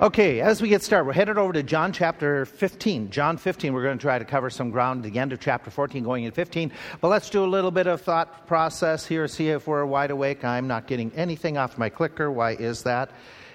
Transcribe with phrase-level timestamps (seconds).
[0.00, 3.10] Okay, as we get started, we're headed over to John chapter 15.
[3.10, 5.72] John 15, we're going to try to cover some ground at the end of chapter
[5.72, 6.70] 14, going into 15.
[7.00, 10.44] But let's do a little bit of thought process here, see if we're wide awake.
[10.44, 12.30] I'm not getting anything off my clicker.
[12.30, 13.10] Why is that?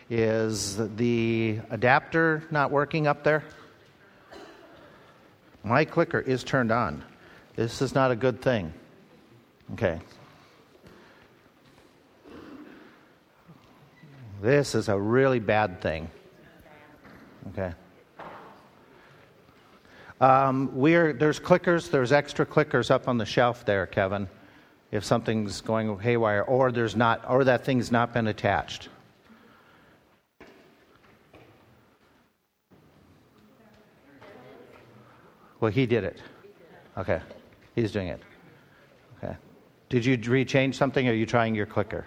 [0.10, 3.46] Is the adapter not working up there?
[5.64, 7.06] My clicker is turned on.
[7.56, 8.74] This is not a good thing.
[9.76, 10.02] Okay.
[14.42, 16.10] This is a really bad thing.
[17.50, 17.74] Okay.
[20.22, 24.30] Um, we're, there's clickers, there's extra clickers up on the shelf there, Kevin,
[24.92, 28.90] if something's going haywire, or there's not, or that thing's not been attached.
[35.60, 36.22] Well, he did it.
[36.98, 37.22] Okay.
[37.76, 38.22] He's doing it.
[39.18, 39.36] Okay.
[39.90, 42.06] Did you rechange something, or are you trying your clicker?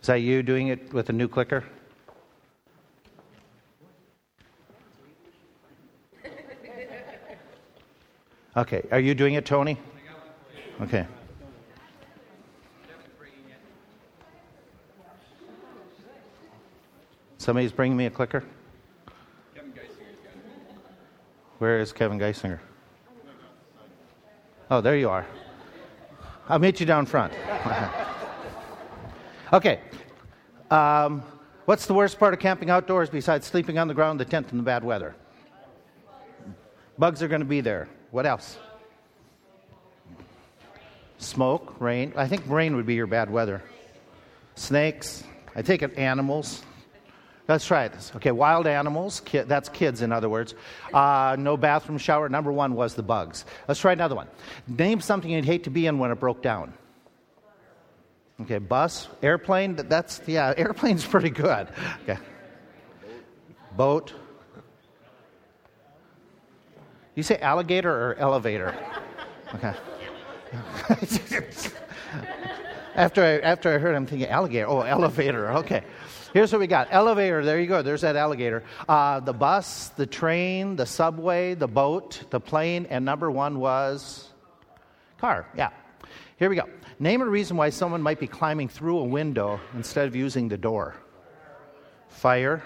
[0.00, 1.64] Is that you doing it with a new clicker?
[8.56, 8.82] Okay.
[8.90, 9.78] Are you doing it, Tony?
[10.80, 11.06] Okay.
[17.36, 18.42] Somebody's bringing me a clicker?
[21.58, 22.58] Where is Kevin Geisinger?
[24.70, 25.26] Oh, there you are.
[26.48, 27.32] I'll meet you down front.
[29.52, 29.80] okay.
[30.70, 31.22] Um,
[31.66, 34.58] what's the worst part of camping outdoors besides sleeping on the ground, the tent, and
[34.58, 35.14] the bad weather?
[36.98, 37.88] Bugs are going to be there.
[38.10, 38.58] What else?
[41.18, 42.12] Smoke, rain.
[42.16, 43.62] I think rain would be your bad weather.
[44.54, 45.24] Snakes.
[45.54, 46.62] I take it animals.
[47.48, 48.12] Let's try this.
[48.16, 49.22] Okay, wild animals.
[49.30, 50.54] that's kids, in other words.
[50.92, 52.28] Uh, no bathroom shower.
[52.28, 53.44] Number one was the bugs.
[53.68, 54.26] Let's try another one.
[54.66, 56.72] Name something you'd hate to be in when it broke down.
[58.40, 59.76] Okay, bus, airplane.
[59.76, 61.68] That's yeah, airplane's pretty good.
[62.02, 62.18] Okay,
[63.76, 64.12] boat.
[67.16, 68.76] You say alligator or elevator?
[69.54, 69.72] Okay.
[72.94, 74.68] after, I, after I heard, I'm thinking alligator.
[74.68, 75.50] Oh, elevator.
[75.52, 75.82] Okay.
[76.34, 77.42] Here's what we got elevator.
[77.42, 77.80] There you go.
[77.80, 78.64] There's that alligator.
[78.86, 84.28] Uh, the bus, the train, the subway, the boat, the plane, and number one was
[85.18, 85.48] car.
[85.56, 85.70] Yeah.
[86.38, 86.68] Here we go.
[86.98, 90.58] Name a reason why someone might be climbing through a window instead of using the
[90.58, 90.96] door.
[92.08, 92.62] Fire,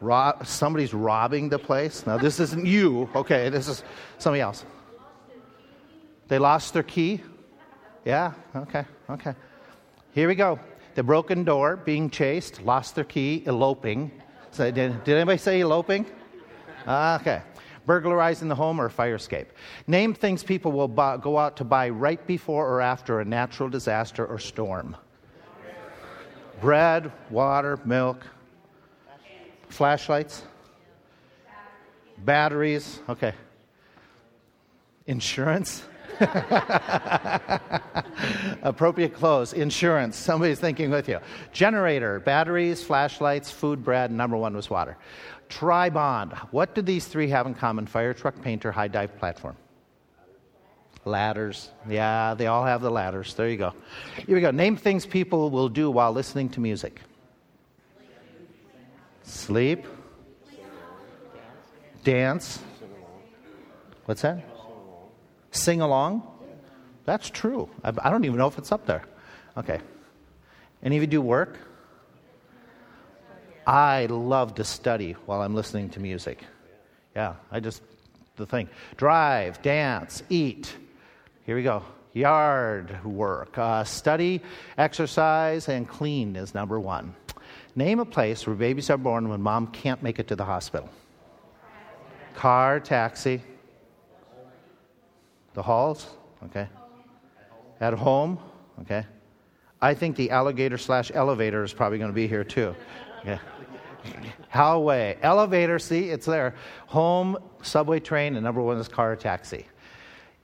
[0.00, 2.06] Rob, somebody's robbing the place.
[2.06, 3.50] Now, this isn't you, okay?
[3.50, 3.84] This is
[4.18, 4.64] somebody else.
[6.28, 7.20] They lost their key.
[8.04, 9.34] Yeah, okay, okay.
[10.12, 10.58] Here we go.
[10.94, 14.10] The broken door, being chased, lost their key, eloping.
[14.52, 16.06] So did, did anybody say eloping?
[16.86, 17.42] Ah, okay.
[17.86, 19.52] Burglarizing the home or fire escape.
[19.86, 23.68] Name things people will buy, go out to buy right before or after a natural
[23.68, 24.96] disaster or storm
[26.60, 28.26] bread, water, milk,
[29.70, 30.42] Flashlights?
[32.18, 33.00] Batteries?
[33.08, 33.32] Okay.
[35.06, 35.82] Insurance?
[38.62, 40.16] Appropriate clothes, insurance.
[40.16, 41.18] Somebody's thinking with you.
[41.52, 44.10] Generator, batteries, flashlights, food, bread.
[44.10, 44.98] Number one was water.
[45.48, 46.32] Tri-bond.
[46.50, 47.86] What do these three have in common?
[47.86, 49.56] Fire truck, painter, high dive platform.
[51.06, 51.70] Ladders.
[51.88, 53.32] Yeah, they all have the ladders.
[53.34, 53.72] There you go.
[54.26, 54.50] Here we go.
[54.50, 57.00] Name things people will do while listening to music.
[59.30, 59.86] Sleep.
[62.02, 62.58] Dance.
[64.04, 64.44] What's that?
[65.52, 66.26] Sing along.
[67.04, 67.70] That's true.
[67.84, 69.04] I don't even know if it's up there.
[69.56, 69.80] Okay.
[70.82, 71.58] Any of you do work?
[73.66, 76.44] I love to study while I'm listening to music.
[77.14, 77.82] Yeah, I just,
[78.36, 78.68] the thing.
[78.96, 80.74] Drive, dance, eat.
[81.46, 81.84] Here we go.
[82.14, 83.56] Yard work.
[83.56, 84.42] Uh, study,
[84.76, 87.14] exercise, and clean is number one.
[87.74, 90.88] Name a place where babies are born when mom can't make it to the hospital.
[92.34, 93.42] Car, taxi.
[95.54, 96.08] The halls,
[96.44, 96.68] okay.
[97.80, 98.38] At home,
[98.82, 99.04] okay.
[99.80, 102.74] I think the alligator slash elevator is probably going to be here too.
[103.20, 103.40] Okay.
[104.48, 106.54] Hallway, elevator, see, it's there.
[106.86, 109.66] Home, subway, train, and number one is car taxi.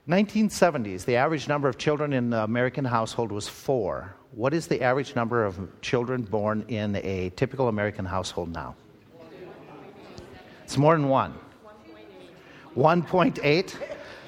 [0.07, 4.15] 1970s, the average number of children in the American household was four.
[4.37, 8.75] What is the average number of children born in a typical American household now?
[10.63, 11.33] It's more than one.
[12.75, 13.75] 1.8?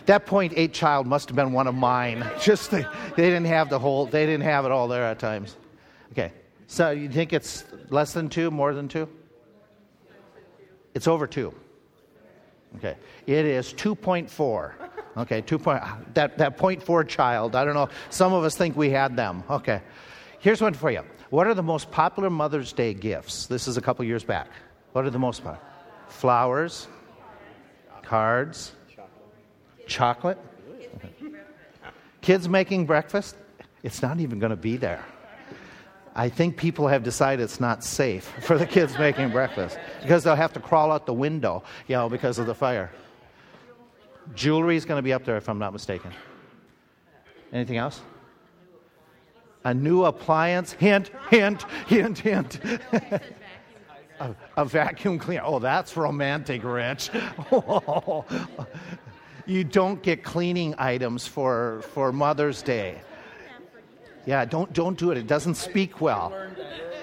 [0.08, 2.28] That 0.8 child must have been one of mine.
[2.42, 5.56] Just the, they didn't have the whole, they didn't have it all there at times.
[6.14, 6.34] Okay.
[6.66, 9.08] So you think it's less than two, more than two?
[10.96, 11.54] It's over two.
[12.78, 12.96] Okay.
[13.26, 14.74] It is 2.4.
[15.18, 15.84] Okay, two point,
[16.14, 17.56] that, that point four child.
[17.56, 17.90] I don't know.
[18.10, 19.44] Some of us think we had them.
[19.50, 19.82] Okay.
[20.40, 21.02] Here's one for you.
[21.30, 23.48] What are the most popular Mother's Day gifts?
[23.48, 24.48] This is a couple years back.
[24.94, 25.66] What are the most popular?
[26.08, 26.88] Flowers,
[28.02, 28.72] cards,
[29.86, 30.38] chocolate.
[32.22, 33.36] Kids making breakfast?
[33.84, 35.04] It's not even going to be there.
[36.20, 40.36] I think people have decided it's not safe for the kids making breakfast because they'll
[40.36, 42.92] have to crawl out the window, you know, because of the fire.
[44.36, 46.12] Jewelry is going to be up there if I'm not mistaken.
[47.54, 48.02] Anything else?
[49.64, 50.74] A new appliance?
[50.74, 52.60] Hint, hint, hint, hint.
[54.20, 55.44] a, a, vacuum cleaner.
[55.46, 57.12] Oh, that's romantic, Rich.
[59.46, 63.00] you don't get cleaning items for, for Mother's Day.
[64.30, 65.18] Yeah, don't, don't do it.
[65.18, 66.32] It doesn't speak well.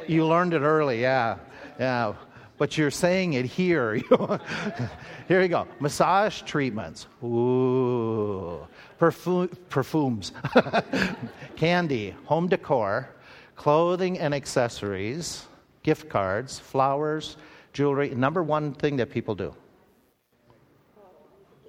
[0.06, 1.38] You learned it early, yeah.
[1.76, 2.14] Yeah.
[2.56, 3.94] But you're saying it here.
[5.26, 5.66] here you go.
[5.80, 7.08] Massage treatments.
[7.24, 8.64] Ooh.
[9.00, 10.30] Perfume, perfumes.
[11.56, 12.14] Candy.
[12.26, 13.08] Home decor.
[13.56, 15.46] Clothing and accessories.
[15.82, 16.60] Gift cards.
[16.60, 17.38] Flowers.
[17.72, 18.10] Jewelry.
[18.10, 19.52] Number one thing that people do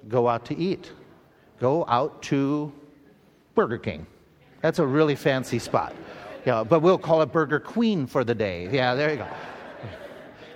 [0.06, 0.92] go out to eat.
[1.58, 2.72] Go out to
[3.56, 4.06] Burger King.
[4.60, 5.94] That's a really fancy spot.
[6.44, 8.68] Yeah, but we'll call it Burger Queen for the day.
[8.70, 9.26] Yeah, there you go.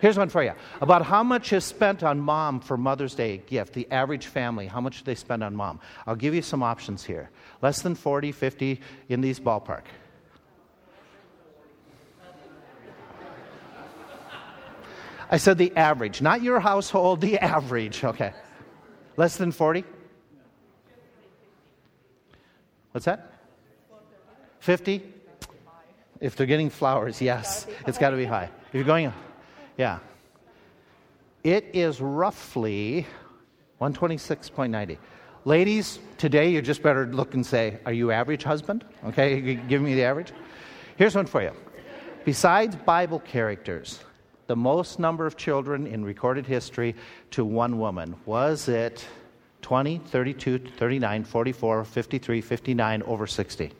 [0.00, 0.52] Here's one for you.
[0.80, 3.72] About how much is spent on mom for Mother's Day gift?
[3.72, 5.78] The average family, how much do they spend on mom?
[6.08, 7.30] I'll give you some options here.
[7.60, 9.82] Less than 40, 50 in these ballpark.
[15.30, 18.02] I said the average, not your household, the average.
[18.02, 18.32] Okay.
[19.16, 19.84] Less than 40?
[22.90, 23.31] What's that?
[24.62, 25.02] 50?
[26.20, 28.48] If they're getting flowers, yes, it's got to be high.
[28.68, 29.12] If you're going,
[29.76, 29.98] yeah.
[31.42, 33.08] It is roughly
[33.80, 34.98] 126.90.
[35.44, 38.84] Ladies, today you just better look and say, Are you average husband?
[39.06, 40.32] Okay, give me the average.
[40.94, 41.50] Here's one for you.
[42.24, 43.98] Besides Bible characters,
[44.46, 46.94] the most number of children in recorded history
[47.32, 49.04] to one woman, was it
[49.62, 53.72] 20, 32, 39, 44, 53, 59, over 60?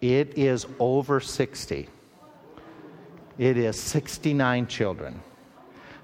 [0.00, 1.88] It is over 60.
[3.38, 5.20] It is 69 children.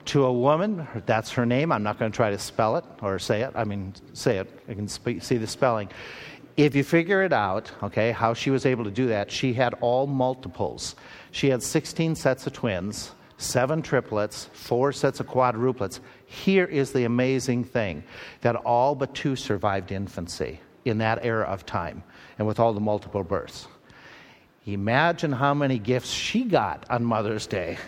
[0.06, 1.70] To a woman, that's her name.
[1.70, 3.52] I'm not going to try to spell it or say it.
[3.54, 4.50] I mean, say it.
[4.68, 5.90] I can see the spelling.
[6.56, 9.74] If you figure it out, okay, how she was able to do that, she had
[9.80, 10.96] all multiples.
[11.30, 16.00] She had 16 sets of twins, seven triplets, four sets of quadruplets.
[16.26, 18.02] Here is the amazing thing
[18.42, 22.02] that all but two survived infancy in that era of time
[22.38, 23.68] and with all the multiple births.
[24.64, 27.79] Imagine how many gifts she got on Mother's Day.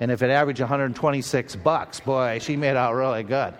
[0.00, 3.54] And if it averaged 126 bucks, boy, she made out really good.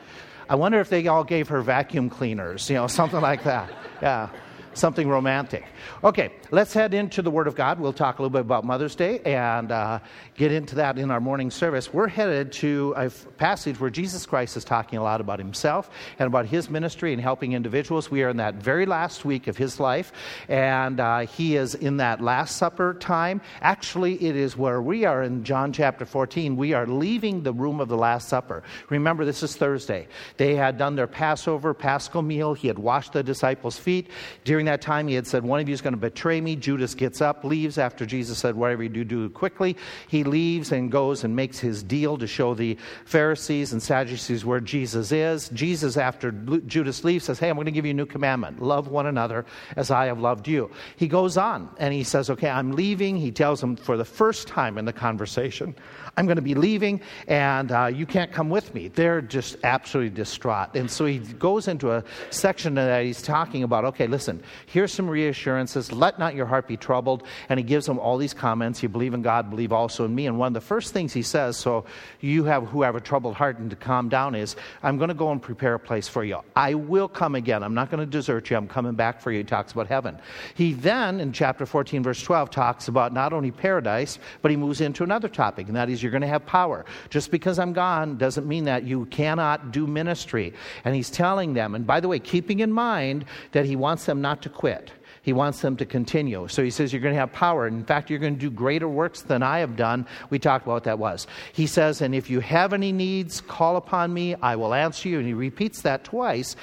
[0.48, 3.70] I wonder if they all gave her vacuum cleaners, you know, something like that.
[4.00, 4.30] Yeah
[4.74, 5.64] something romantic.
[6.04, 7.78] Okay, let's head into the Word of God.
[7.78, 9.98] We'll talk a little bit about Mother's Day and uh,
[10.34, 11.92] get into that in our morning service.
[11.92, 16.26] We're headed to a passage where Jesus Christ is talking a lot about himself and
[16.26, 18.10] about his ministry and helping individuals.
[18.10, 20.12] We are in that very last week of his life,
[20.48, 23.40] and uh, he is in that Last Supper time.
[23.60, 26.56] Actually, it is where we are in John chapter 14.
[26.56, 28.62] We are leaving the room of the Last Supper.
[28.88, 30.08] Remember, this is Thursday.
[30.36, 32.54] They had done their Passover, Paschal meal.
[32.54, 34.08] He had washed the disciples' feet.
[34.44, 36.54] During during that time, he had said, One of you is going to betray me.
[36.54, 39.76] Judas gets up, leaves after Jesus said, Whatever you do, do it quickly.
[40.06, 44.60] He leaves and goes and makes his deal to show the Pharisees and Sadducees where
[44.60, 45.48] Jesus is.
[45.48, 48.86] Jesus, after Judas leaves, says, Hey, I'm going to give you a new commandment love
[48.86, 50.70] one another as I have loved you.
[50.94, 53.16] He goes on and he says, Okay, I'm leaving.
[53.16, 55.74] He tells them for the first time in the conversation,
[56.16, 58.86] I'm going to be leaving and uh, you can't come with me.
[58.86, 60.76] They're just absolutely distraught.
[60.76, 65.08] And so he goes into a section that he's talking about, okay, listen, here's some
[65.08, 65.92] reassurances.
[65.92, 67.24] Let not your heart be troubled.
[67.48, 68.82] And he gives them all these comments.
[68.82, 70.26] You believe in God, believe also in me.
[70.26, 71.84] And one of the first things he says, so
[72.20, 75.14] you have who have a troubled heart and to calm down is, I'm going to
[75.14, 76.40] go and prepare a place for you.
[76.54, 77.62] I will come again.
[77.62, 78.56] I'm not going to desert you.
[78.56, 79.38] I'm coming back for you.
[79.38, 80.18] He talks about heaven.
[80.54, 84.80] He then, in chapter 14, verse 12, talks about not only paradise, but he moves
[84.80, 86.84] into another topic, and that is you're going to have power.
[87.10, 90.52] Just because I'm gone doesn't mean that you cannot do ministry.
[90.84, 94.20] And he's telling them, and by the way, keeping in mind that he wants them
[94.20, 94.92] not to quit.
[95.22, 96.48] He wants them to continue.
[96.48, 97.68] So he says, You're going to have power.
[97.68, 100.06] In fact, you're going to do greater works than I have done.
[100.30, 101.28] We talked about what that was.
[101.52, 104.34] He says, And if you have any needs, call upon me.
[104.34, 105.18] I will answer you.
[105.18, 106.56] And he repeats that twice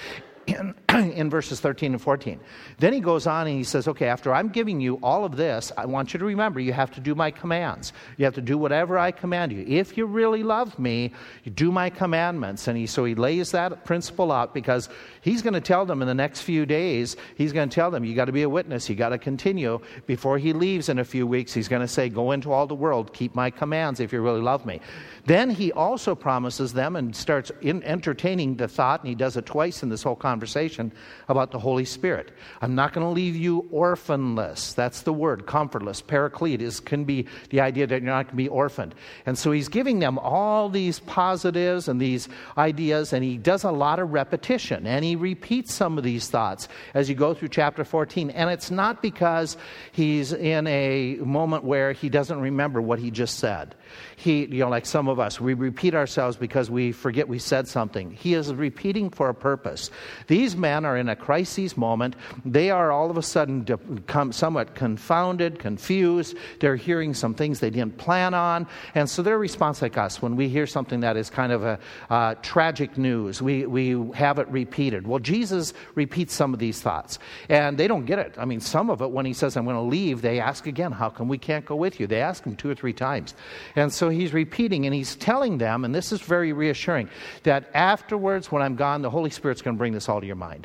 [1.13, 2.39] in verses 13 and 14.
[2.79, 5.71] Then he goes on and he says, Okay, after I'm giving you all of this,
[5.77, 7.93] I want you to remember you have to do my commands.
[8.17, 9.63] You have to do whatever I command you.
[9.67, 12.67] If you really love me, you do my commandments.
[12.67, 14.89] And he, so he lays that principle out because
[15.21, 18.03] he's going to tell them in the next few days, he's going to tell them,
[18.03, 19.79] you got to be a witness, you got to continue.
[20.07, 22.75] Before he leaves in a few weeks, he's going to say, Go into all the
[22.75, 24.79] world, keep my commands if you really love me.
[25.25, 29.83] Then he also promises them and starts entertaining the thought, and he does it twice
[29.83, 30.78] in this whole conversation
[31.27, 32.31] about the Holy Spirit.
[32.61, 34.73] I'm not going to leave you orphanless.
[34.73, 36.01] That's the word, comfortless.
[36.01, 38.95] Paraclete is, can be the idea that you're not going to be orphaned.
[39.25, 43.71] And so he's giving them all these positives and these ideas, and he does a
[43.71, 47.83] lot of repetition, and he repeats some of these thoughts as you go through chapter
[47.83, 48.29] 14.
[48.29, 49.57] And it's not because
[49.91, 53.75] he's in a moment where he doesn't remember what he just said.
[54.15, 57.67] He, you know, like some of us, we repeat ourselves because we forget we said
[57.67, 58.11] something.
[58.11, 59.89] He is repeating for a purpose.
[60.27, 62.15] These men are in a crisis moment.
[62.45, 63.65] They are all of a sudden
[64.31, 66.35] somewhat confounded, confused.
[66.59, 68.67] They're hearing some things they didn't plan on.
[68.95, 71.79] And so their response, like us, when we hear something that is kind of a
[72.09, 75.07] uh, tragic news, we, we have it repeated.
[75.07, 77.19] Well, Jesus repeats some of these thoughts.
[77.49, 78.35] And they don't get it.
[78.37, 80.91] I mean, some of it, when he says, I'm going to leave, they ask again,
[80.91, 82.07] How come we can't go with you?
[82.07, 83.33] They ask him two or three times.
[83.75, 87.09] And so he's repeating and he's telling them, and this is very reassuring,
[87.43, 90.35] that afterwards, when I'm gone, the Holy Spirit's going to bring this all to your
[90.35, 90.58] mind.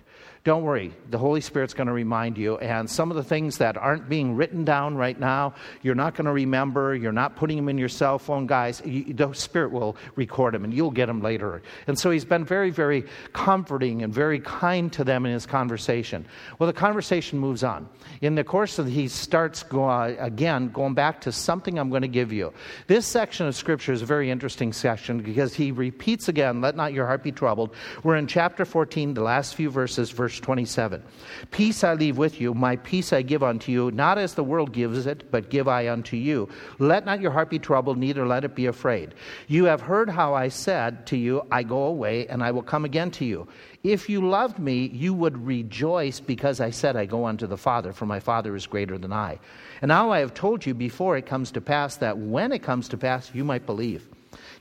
[0.45, 2.59] Don't worry, the Holy Spirit's going to remind you.
[2.59, 6.27] And some of the things that aren't being written down right now, you're not going
[6.27, 6.95] to remember.
[6.95, 8.83] You're not putting them in your cell phone, guys.
[8.85, 11.63] You, the Spirit will record them and you'll get them later.
[11.87, 16.27] And so he's been very, very comforting and very kind to them in his conversation.
[16.59, 17.89] Well, the conversation moves on.
[18.21, 22.03] In the course of he starts go, uh, again going back to something I'm going
[22.03, 22.53] to give you.
[22.87, 26.93] This section of Scripture is a very interesting section because he repeats again, let not
[26.93, 27.75] your heart be troubled.
[28.03, 31.03] We're in chapter 14, the last few verses, verse verse 27.
[31.51, 34.73] Peace I leave with you, my peace I give unto you, not as the world
[34.73, 36.49] gives it, but give I unto you.
[36.79, 39.15] Let not your heart be troubled, neither let it be afraid.
[39.49, 42.85] You have heard how I said to you, I go away, and I will come
[42.85, 43.47] again to you.
[43.83, 47.93] If you loved me, you would rejoice because I said, I go unto the Father,
[47.93, 49.39] for my Father is greater than I.
[49.83, 52.89] And now I have told you before it comes to pass, that when it comes
[52.89, 54.09] to pass, you might believe.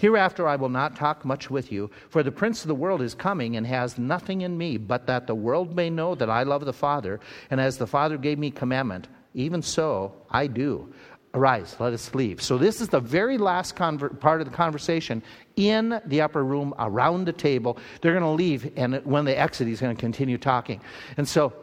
[0.03, 3.15] Hereafter I will not talk much with you, for the prince of the world is
[3.15, 6.65] coming and has nothing in me, but that the world may know that I love
[6.65, 10.93] the Father, and as the Father gave me commandment, even so I do.
[11.33, 12.41] Arise, let us leave.
[12.41, 15.23] So, this is the very last conver- part of the conversation
[15.55, 17.77] in the upper room around the table.
[18.01, 20.81] They're going to leave, and when they exit, he's going to continue talking.
[21.15, 21.53] And so,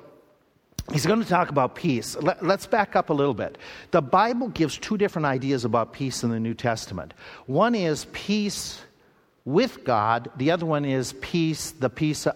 [0.92, 2.16] he's going to talk about peace.
[2.16, 3.58] Let, us back up a little bit.
[3.90, 7.14] The Bible gives two different ideas about peace in the New Testament.
[7.46, 8.80] One is peace
[9.44, 12.26] with God, the other one is peace, the peace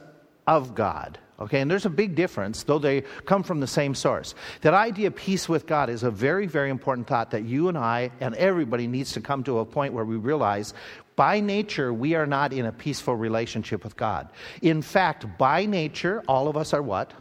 [0.46, 1.18] of God.
[1.40, 4.36] Okay, and there's a big difference, though they come from the same source.
[4.60, 7.76] That idea of peace with God is a very, very important thought that you and
[7.76, 10.74] I and everybody needs to come to a point where we realize
[11.16, 14.28] by nature, we are not in a peaceful relationship with God.
[14.62, 17.12] In fact, by nature, all of us are what?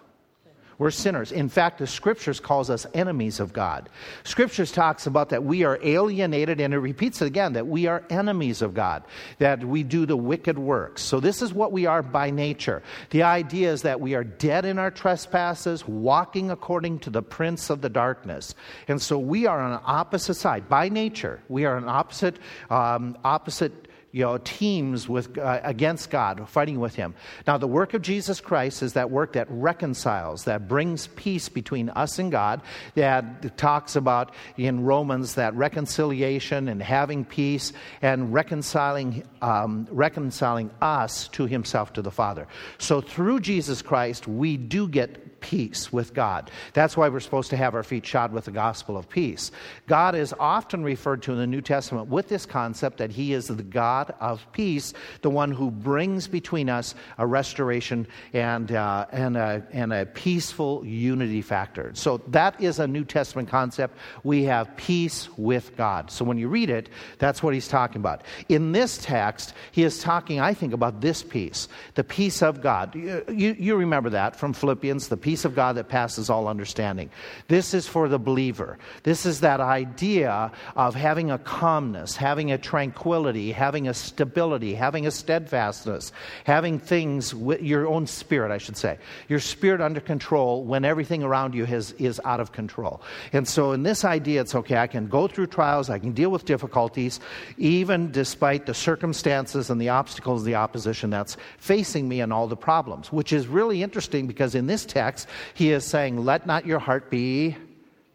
[0.84, 1.32] We're sinners.
[1.32, 3.88] In fact, the scriptures calls us enemies of God.
[4.26, 8.04] Scriptures talks about that we are alienated, and it repeats it again that we are
[8.10, 9.06] enemies of God,
[9.38, 11.02] that we do the wicked works.
[11.02, 12.84] So this is what we are by nature.
[13.12, 17.70] The idea is that we are dead in our trespasses, walking according to the prince
[17.70, 18.54] of the darkness,
[18.90, 21.42] and so we are on an opposite side by nature.
[21.48, 26.94] We are an opposite um, opposite you know, teams with, uh, against God, fighting with
[26.94, 27.16] Him.
[27.48, 31.90] Now, the work of Jesus Christ is that work that reconciles, that brings peace between
[31.90, 32.62] us and God,
[32.94, 41.28] that talks about in Romans that reconciliation and having peace and reconciling, um, reconciling us
[41.30, 42.48] to Himself, to the Father.
[42.78, 46.50] So, through Jesus Christ, we do get peace with God.
[46.72, 49.52] That's why we're supposed to have our feet shod with the gospel of peace.
[49.88, 53.48] God is often referred to in the New Testament with this concept that He is
[53.48, 59.36] the God of peace, the one who brings between us a restoration and, uh, and,
[59.36, 61.92] a, and a peaceful unity factor.
[61.94, 63.98] So that is a New Testament concept.
[64.24, 66.10] We have peace with God.
[66.10, 66.88] So when you read it,
[67.20, 68.24] that's what He's talking about.
[68.48, 72.96] In this text, He is talking, I think, about this peace, the peace of God.
[72.96, 76.48] You, you, you remember that from Philippians, the peace peace of God that passes all
[76.48, 77.10] understanding.
[77.48, 78.78] This is for the believer.
[79.02, 85.08] This is that idea of having a calmness, having a tranquility, having a stability, having
[85.08, 86.12] a steadfastness,
[86.44, 91.24] having things with your own spirit, I should say, your spirit under control when everything
[91.24, 93.02] around you has, is out of control.
[93.32, 96.30] And so, in this idea, it's okay, I can go through trials, I can deal
[96.30, 97.20] with difficulties,
[97.58, 102.56] even despite the circumstances and the obstacles, the opposition that's facing me and all the
[102.56, 105.23] problems, which is really interesting because in this text,
[105.54, 107.58] he is saying, Let not your heart be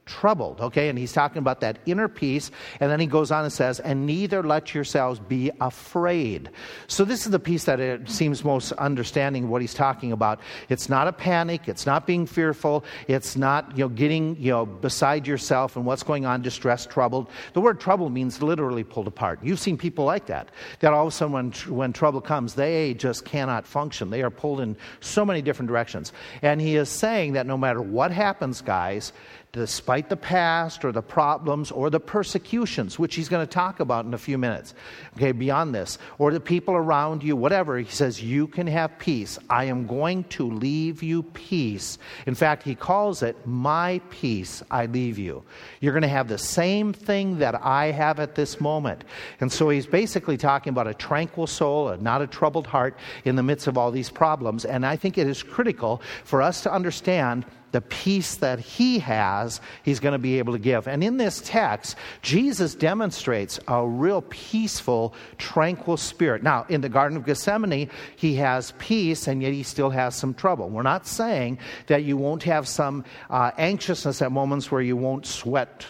[0.09, 0.61] troubled.
[0.61, 2.51] Okay, and he's talking about that inner peace.
[2.81, 6.51] And then he goes on and says, and neither let yourselves be afraid.
[6.89, 10.41] So this is the piece that it seems most understanding what he's talking about.
[10.69, 14.67] It's not a panic, it's not being fearful, it's not, you know, getting, you know,
[14.67, 17.29] beside yourself and what's going on, distressed, troubled.
[17.53, 19.41] The word trouble means literally pulled apart.
[19.43, 20.49] You've seen people like that.
[20.81, 24.11] That all of a sudden when, when trouble comes, they just cannot function.
[24.11, 26.13] They are pulled in so many different directions.
[26.43, 29.13] And he is saying that no matter what happens, guys,
[29.53, 34.05] despite the past or the problems or the persecutions, which he's going to talk about
[34.05, 34.75] in a few minutes,
[35.17, 39.39] okay, beyond this, or the people around you, whatever, he says, You can have peace.
[39.49, 41.99] I am going to leave you peace.
[42.27, 45.43] In fact, he calls it, My peace I leave you.
[45.81, 49.05] You're going to have the same thing that I have at this moment.
[49.41, 53.43] And so he's basically talking about a tranquil soul, not a troubled heart in the
[53.43, 54.65] midst of all these problems.
[54.65, 59.61] And I think it is critical for us to understand the peace that he has,
[59.83, 60.89] he's going to be able to give.
[60.89, 66.43] And in this text, Jesus demonstrates a real peaceful, tranquil spirit.
[66.43, 70.35] Now, in the Garden of Gethsemane, he has peace, and yet he still has some
[70.35, 70.69] trouble.
[70.69, 75.27] We're not saying that you won't have some uh, anxiousness at moments where you won't
[75.27, 75.87] sweat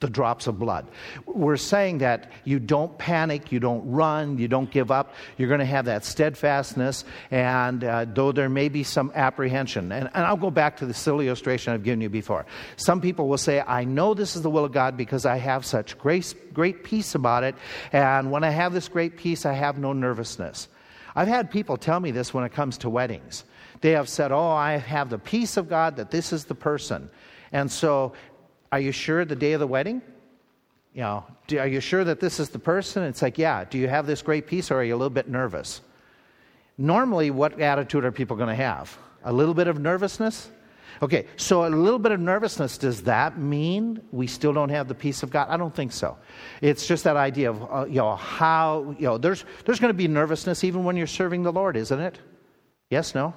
[0.00, 0.86] the drops of blood.
[1.26, 5.12] We're saying that you don't panic, you don't run, you don't give up.
[5.36, 9.92] You're going to have that steadfastness, and uh, though there may be some apprehension.
[9.92, 12.46] And, and I'll go back to the silly illustration I've given you before.
[12.76, 15.66] Some people will say, I know this is the will of God because I have
[15.66, 17.54] such grace, great peace about it,
[17.92, 20.68] and when I have this great peace, I have no nervousness.
[21.14, 23.44] I've had people tell me this when it comes to weddings.
[23.82, 27.10] They have said, Oh, I have the peace of God that this is the person.
[27.52, 28.12] And so
[28.72, 30.02] are you sure the day of the wedding?
[30.92, 33.02] You know, do, are you sure that this is the person?
[33.02, 33.64] It's like, yeah.
[33.64, 35.80] Do you have this great peace or are you a little bit nervous?
[36.78, 38.96] Normally, what attitude are people going to have?
[39.24, 40.50] A little bit of nervousness?
[41.02, 44.94] Okay, so a little bit of nervousness, does that mean we still don't have the
[44.94, 45.48] peace of God?
[45.50, 46.16] I don't think so.
[46.62, 49.94] It's just that idea of, uh, you know, how, you know, there's, there's going to
[49.94, 52.18] be nervousness even when you're serving the Lord, isn't it?
[52.88, 53.34] Yes, no?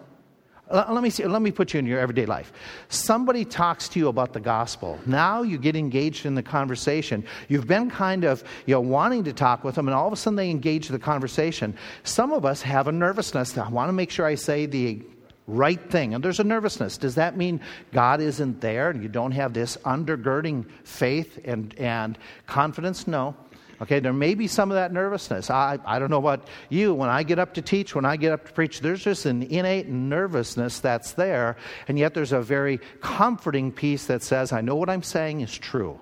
[0.72, 2.54] Let me, see, let me put you in your everyday life.
[2.90, 5.00] Somebody talks to you about the gospel.
[5.08, 7.26] Now you get engaged in the conversation.
[7.48, 10.16] You've been kind of you know, wanting to talk with them, and all of a
[10.16, 11.76] sudden they engage the conversation.
[12.04, 13.58] Some of us have a nervousness.
[13.58, 15.02] I want to make sure I say the
[15.50, 16.14] right thing.
[16.14, 16.98] And there's a nervousness.
[16.98, 17.60] Does that mean
[17.92, 23.08] God isn't there and you don't have this undergirding faith and, and confidence?
[23.08, 23.36] No.
[23.82, 25.50] Okay, there may be some of that nervousness.
[25.50, 26.94] I, I don't know about you.
[26.94, 29.44] When I get up to teach, when I get up to preach, there's just an
[29.44, 31.56] innate nervousness that's there.
[31.88, 35.58] And yet there's a very comforting peace that says, I know what I'm saying is
[35.58, 36.00] true.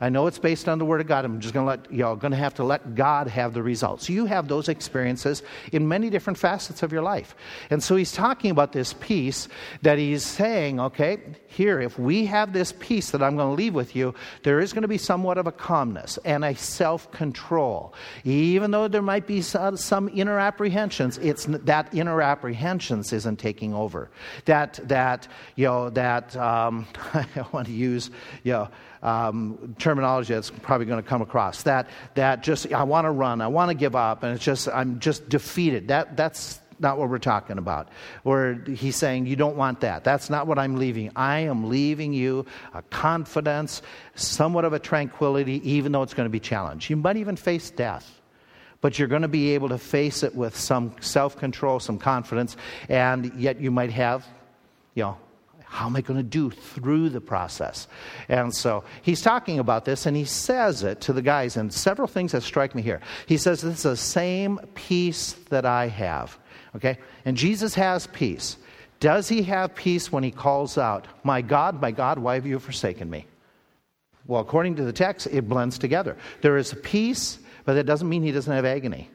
[0.00, 1.24] I know it's based on the Word of God.
[1.24, 4.08] I'm just going to let y'all going to have to let God have the results.
[4.08, 7.34] You have those experiences in many different facets of your life,
[7.70, 9.48] and so he's talking about this peace
[9.82, 13.74] that he's saying, okay, here, if we have this peace that I'm going to leave
[13.74, 18.70] with you, there is going to be somewhat of a calmness and a self-control, even
[18.70, 21.18] though there might be some, some inner apprehensions.
[21.18, 24.10] It's that inner apprehensions isn't taking over.
[24.44, 28.10] That that you know that um, I want to use
[28.44, 28.68] you know
[29.02, 31.62] um, terminology that's probably going to come across.
[31.62, 34.68] That, that just, I want to run, I want to give up, and it's just,
[34.68, 35.88] I'm just defeated.
[35.88, 37.88] That, that's not what we're talking about.
[38.22, 40.04] Where he's saying, You don't want that.
[40.04, 41.10] That's not what I'm leaving.
[41.16, 43.82] I am leaving you a confidence,
[44.14, 46.90] somewhat of a tranquility, even though it's going to be challenged.
[46.90, 48.14] You might even face death.
[48.80, 52.56] But you're going to be able to face it with some self control, some confidence,
[52.88, 54.24] and yet you might have,
[54.94, 55.18] you know,
[55.70, 57.88] how am I going to do through the process?
[58.28, 62.08] And so he's talking about this and he says it to the guys, and several
[62.08, 63.00] things that strike me here.
[63.26, 66.38] He says, This is the same peace that I have.
[66.74, 66.98] Okay?
[67.24, 68.56] And Jesus has peace.
[68.98, 72.58] Does he have peace when he calls out, My God, my God, why have you
[72.58, 73.26] forsaken me?
[74.26, 76.16] Well, according to the text, it blends together.
[76.40, 79.10] There is peace, but that doesn't mean he doesn't have agony.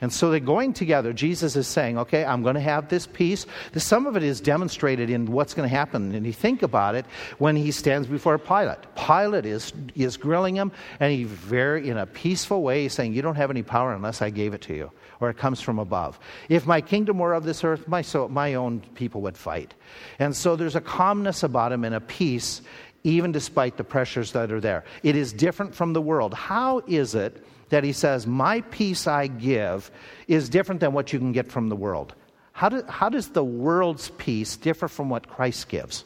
[0.00, 1.12] And so they're going together.
[1.12, 3.44] Jesus is saying, okay, I'm going to have this peace.
[3.76, 6.14] Some of it is demonstrated in what's going to happen.
[6.14, 7.04] And you think about it
[7.38, 8.78] when he stands before Pilate.
[8.94, 13.34] Pilate is, is grilling him, and he very, in a peaceful way, saying, You don't
[13.34, 16.18] have any power unless I gave it to you, or it comes from above.
[16.48, 19.74] If my kingdom were of this earth, my, so, my own people would fight.
[20.18, 22.62] And so there's a calmness about him and a peace,
[23.04, 24.84] even despite the pressures that are there.
[25.02, 26.32] It is different from the world.
[26.32, 27.44] How is it?
[27.70, 29.90] That he says, My peace I give
[30.28, 32.14] is different than what you can get from the world.
[32.52, 36.04] How, do, how does the world's peace differ from what Christ gives?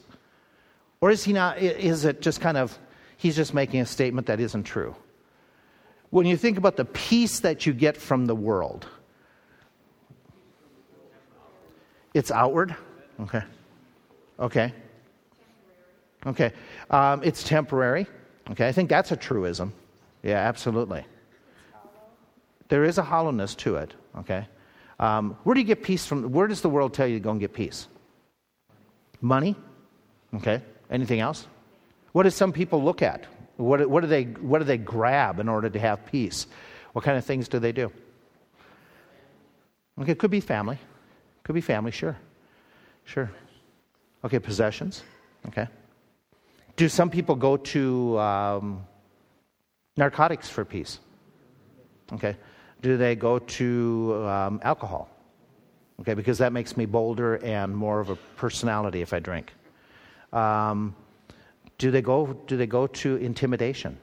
[1.01, 2.79] Or is he not, is it just kind of,
[3.17, 4.95] he's just making a statement that isn't true?
[6.11, 8.87] When you think about the peace that you get from the world,
[12.15, 12.77] it's outward?
[13.21, 13.43] Okay.
[14.39, 14.73] Okay.
[16.27, 16.53] Okay.
[16.91, 18.07] Um, it's temporary.
[18.51, 18.69] Okay.
[18.69, 19.73] I think that's a truism.
[20.23, 21.05] Yeah, absolutely.
[22.69, 24.47] There is a hollowness to it, okay?
[24.99, 26.33] Um, where do you get peace from?
[26.33, 27.89] Where does the world tell you to go and get peace?
[29.21, 29.57] Money?
[30.35, 30.63] Okay.
[30.91, 31.47] Anything else?
[32.13, 33.27] What do some people look at?
[33.57, 36.47] What, what, do they, what do they grab in order to have peace?
[36.93, 37.93] What kind of things do they do?
[40.01, 40.79] Okay, it could be family.
[41.45, 42.17] Could be family, sure.
[43.05, 43.31] Sure.
[44.25, 45.03] Okay, possessions.
[45.49, 45.69] Okay.
[46.77, 48.87] Do some people go to um,
[49.97, 50.99] narcotics for peace?
[52.13, 52.37] Okay
[52.85, 55.09] do they go to um, alcohol?
[56.01, 59.55] Okay, because that makes me bolder and more of a personality if I drink.
[60.35, 60.95] Um,
[61.79, 62.35] do they go?
[62.47, 63.97] Do they go to intimidation?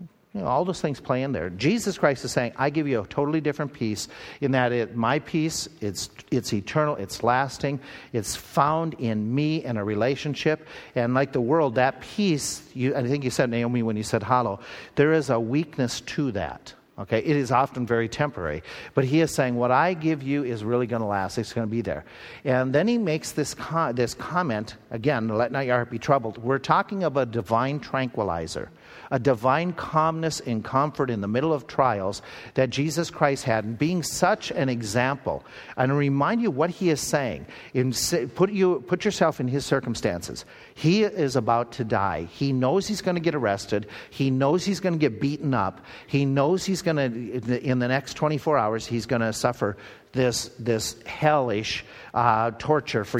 [0.00, 1.50] You know, all those things play in there.
[1.50, 4.08] Jesus Christ is saying, I give you a totally different peace
[4.40, 7.78] in that it, my peace, it's, it's eternal, it's lasting,
[8.12, 10.66] it's found in me and a relationship.
[10.96, 14.24] And like the world, that peace, you, I think you said, Naomi, when you said
[14.24, 14.58] hollow,
[14.96, 16.74] there is a weakness to that.
[16.96, 18.62] Okay, it is often very temporary.
[18.94, 21.38] But he is saying, What I give you is really going to last.
[21.38, 22.04] It's going to be there.
[22.44, 23.56] And then he makes this,
[23.94, 26.38] this comment again, let not your heart be troubled.
[26.38, 28.70] We're talking of a divine tranquilizer
[29.10, 32.22] a divine calmness and comfort in the middle of trials
[32.54, 35.44] that Jesus Christ had, and being such an example.
[35.76, 37.46] And remind you what he is saying.
[37.72, 37.92] In,
[38.34, 40.44] put, you, put yourself in his circumstances.
[40.74, 42.24] He is about to die.
[42.32, 43.86] He knows he's going to get arrested.
[44.10, 45.80] He knows he's going to get beaten up.
[46.06, 49.76] He knows he's going to, in the next 24 hours, he's going to suffer
[50.12, 53.18] this, this hellish uh, torture for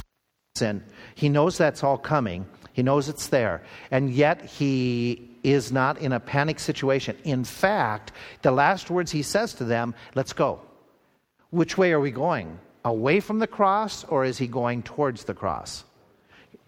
[0.56, 0.82] sin.
[1.14, 2.46] He knows that's all coming.
[2.72, 3.62] He knows it's there.
[3.90, 7.16] And yet he is not in a panic situation.
[7.22, 8.10] In fact,
[8.42, 10.60] the last words he says to them, let's go.
[11.50, 12.58] Which way are we going?
[12.84, 15.84] Away from the cross, or is he going towards the cross?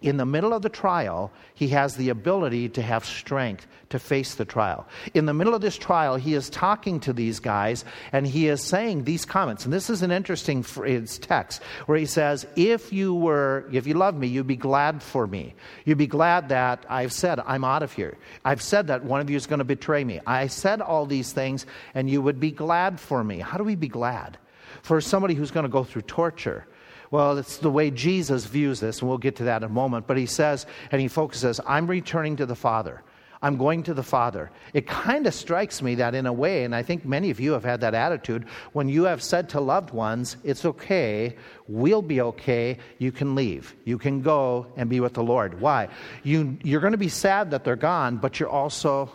[0.03, 4.35] In the middle of the trial, he has the ability to have strength to face
[4.35, 4.87] the trial.
[5.15, 7.83] In the middle of this trial, he is talking to these guys
[8.13, 9.65] and he is saying these comments.
[9.65, 14.15] And this is an interesting text where he says, If you were, if you love
[14.15, 15.55] me, you'd be glad for me.
[15.87, 18.19] You'd be glad that I've said, I'm out of here.
[18.45, 20.21] I've said that one of you is going to betray me.
[20.27, 23.39] I said all these things and you would be glad for me.
[23.39, 24.37] How do we be glad?
[24.83, 26.67] For somebody who's going to go through torture
[27.11, 30.07] well, it's the way Jesus views this, and we'll get to that in a moment.
[30.07, 33.03] But he says, and he focuses, I'm returning to the Father.
[33.43, 34.51] I'm going to the Father.
[34.73, 37.53] It kind of strikes me that, in a way, and I think many of you
[37.53, 41.37] have had that attitude, when you have said to loved ones, It's okay,
[41.69, 43.75] we'll be okay, you can leave.
[43.85, 45.61] You can go and be with the Lord.
[45.61, 45.89] Why?
[46.23, 49.11] You, you're going to be sad that they're gone, but you're also,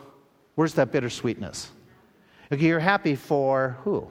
[0.56, 1.72] where's that bittersweetness?
[2.52, 4.08] Okay, you're happy for who?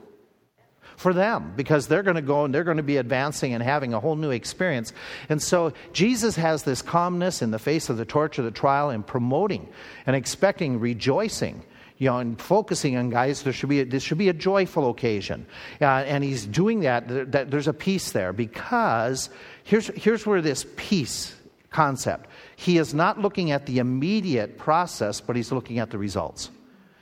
[1.01, 3.95] For them because they're going to go and they're going to be advancing and having
[3.95, 4.93] a whole new experience.
[5.31, 9.07] And so Jesus has this calmness in the face of the torture, the trial, and
[9.07, 9.67] promoting
[10.07, 11.63] and expecting, rejoicing
[11.97, 14.89] you know, and focusing on guys, there should be a, this should be a joyful
[14.89, 15.47] occasion.
[15.83, 17.51] Uh, and he's doing that, that.
[17.51, 19.29] There's a peace there because
[19.65, 21.35] here's, here's where this peace
[21.69, 26.51] concept, he is not looking at the immediate process, but he's looking at the results.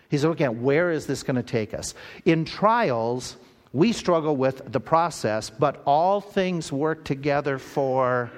[0.08, 1.94] He's looking at where is this going to take us.
[2.24, 3.36] In trials,
[3.72, 8.30] we struggle with the process, but all things work together for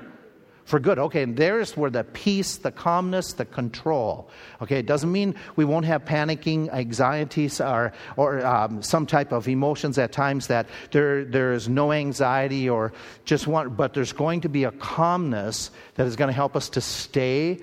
[0.71, 1.01] for good.
[1.01, 4.31] Okay, and there's where the peace, the calmness, the control.
[4.63, 9.49] Okay, it doesn't mean we won't have panicking, anxieties, or, or um, some type of
[9.49, 12.93] emotions at times that there, there's no anxiety or
[13.25, 16.69] just want, but there's going to be a calmness that is going to help us
[16.69, 17.59] to stay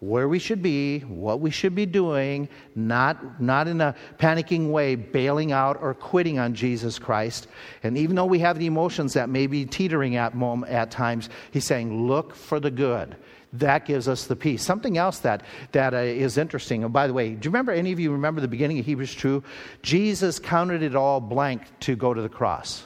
[0.00, 4.96] where we should be, what we should be doing, not, not in a panicking way,
[4.96, 7.46] bailing out or quitting on Jesus Christ.
[7.82, 11.30] And even though we have the emotions that may be teetering at, moment, at times,
[11.52, 13.16] he's saying, look for the good.
[13.54, 14.62] that gives us the peace.
[14.62, 17.92] Something else that, that uh, is interesting, and by the way, do you remember, any
[17.92, 19.42] of you remember the beginning of Hebrews 2?
[19.80, 22.84] Jesus counted it all blank to go to the cross.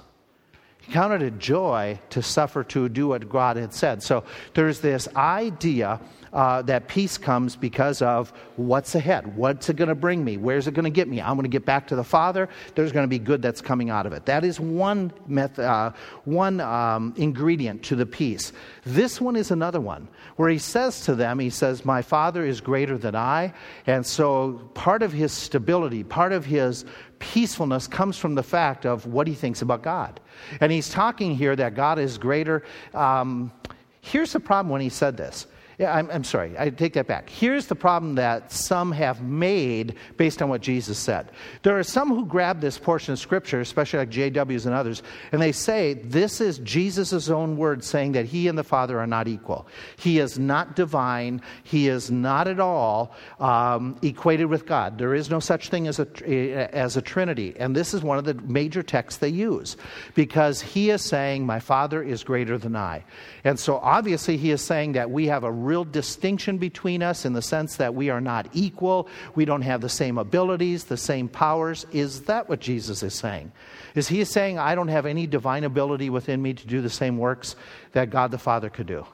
[0.88, 4.03] He counted it joy to suffer to do what God had said.
[4.03, 4.24] So
[4.55, 6.01] there's this idea
[6.33, 9.37] uh, that peace comes because of what's ahead.
[9.37, 10.37] What's it going to bring me?
[10.37, 11.20] Where's it going to get me?
[11.20, 12.48] I'm going to get back to the Father.
[12.74, 14.27] There's going to be good that's coming out of it.
[14.27, 15.92] That is one, method, uh,
[16.24, 18.53] one um, ingredient to the peace.
[18.85, 22.61] This one is another one where he says to them, He says, My Father is
[22.61, 23.53] greater than I.
[23.87, 26.85] And so part of his stability, part of his
[27.18, 30.20] peacefulness comes from the fact of what he thinks about God.
[30.61, 32.62] And he's talking here that God is greater.
[32.94, 33.52] Um,
[34.00, 35.46] here's the problem when he said this
[35.78, 37.30] yeah, I'm, I'm sorry, I take that back.
[37.30, 41.30] Here's the problem that some have made based on what Jesus said.
[41.62, 45.40] There are some who grab this portion of Scripture, especially like JWs and others, and
[45.40, 49.28] they say this is Jesus' own word saying that he and the Father are not
[49.28, 49.68] equal.
[49.96, 54.98] He is not divine, he is not at all um, equated with God.
[54.98, 57.54] There is no such thing as a, as a Trinity.
[57.56, 59.76] And this is one of the major texts they use
[60.16, 63.04] because he is saying, My Father is greater than I.
[63.44, 67.35] And so obviously he is saying that we have a real distinction between us in
[67.35, 71.28] the sense that we are not equal, we don't have the same abilities, the same
[71.28, 71.87] powers.
[71.92, 73.52] Is that what Jesus is saying?
[73.94, 77.18] Is he saying, I don't have any divine ability within me to do the same
[77.18, 77.54] works
[77.92, 79.07] that God the Father could do?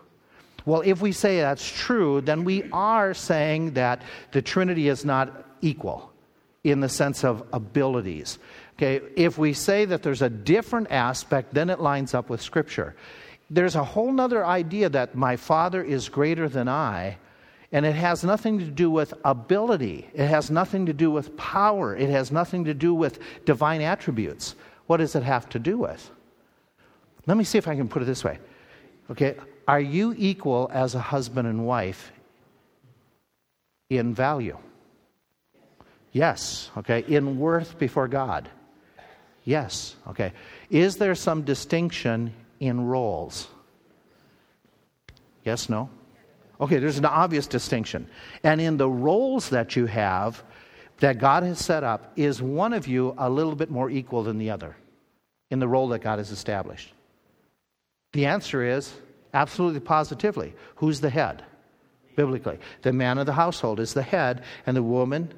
[0.64, 4.00] Well, if we say that's true, then we are saying that
[4.32, 6.12] the Trinity is not equal
[6.62, 8.38] in the sense of abilities.
[8.76, 12.94] Okay, if we say that there's a different aspect, then it lines up with Scripture
[13.50, 17.18] there's a whole other idea that my Father is greater than I,
[17.72, 20.08] and it has nothing to do with ability.
[20.14, 21.96] It has nothing to do with power.
[21.96, 24.54] It has nothing to do with divine attributes.
[24.86, 26.10] What does it have to do with?
[27.26, 28.38] Let me see if I can put it this way.
[29.10, 32.12] Okay, are you equal as a husband and wife
[33.90, 34.58] in value?
[36.12, 36.70] Yes.
[36.76, 38.48] Okay, in worth before God?
[39.44, 39.96] Yes.
[40.08, 40.32] Okay.
[40.70, 42.32] Is there some distinction
[42.66, 43.48] in roles?
[45.44, 45.90] Yes, no?
[46.60, 48.08] Okay, there's an obvious distinction.
[48.42, 50.42] And in the roles that you have,
[51.00, 54.38] that God has set up, is one of you a little bit more equal than
[54.38, 54.76] the other
[55.50, 56.92] in the role that God has established?
[58.12, 58.92] The answer is
[59.34, 60.54] absolutely positively.
[60.76, 61.44] Who's the head?
[62.16, 62.60] Biblically.
[62.82, 65.34] The man of the household is the head, and the woman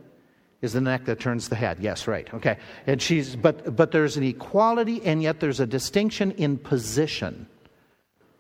[0.62, 1.79] is the neck that turns the head.
[1.81, 2.33] Yes, right.
[2.35, 2.59] Okay.
[2.87, 7.47] And she's but but there's an equality and yet there's a distinction in position.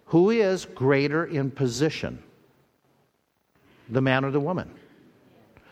[0.06, 2.22] Who is greater in position?
[3.88, 4.70] The man or the woman?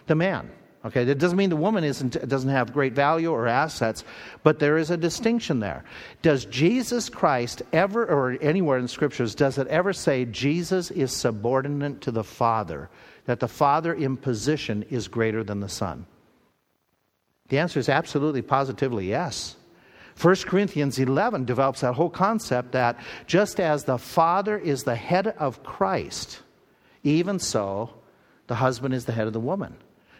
[0.06, 0.50] The man.
[0.84, 4.04] Okay, that doesn't mean the woman isn't, doesn't have great value or assets,
[4.42, 5.82] but there is a distinction there.
[6.20, 12.02] Does Jesus Christ ever, or anywhere in scriptures, does it ever say Jesus is subordinate
[12.02, 12.90] to the Father,
[13.24, 16.04] that the Father in position is greater than the Son?
[17.54, 19.54] The answer is absolutely, positively yes.
[20.20, 25.28] 1 Corinthians 11 develops that whole concept that just as the Father is the head
[25.28, 26.42] of Christ,
[27.04, 27.90] even so,
[28.48, 29.76] the husband is the head of the woman.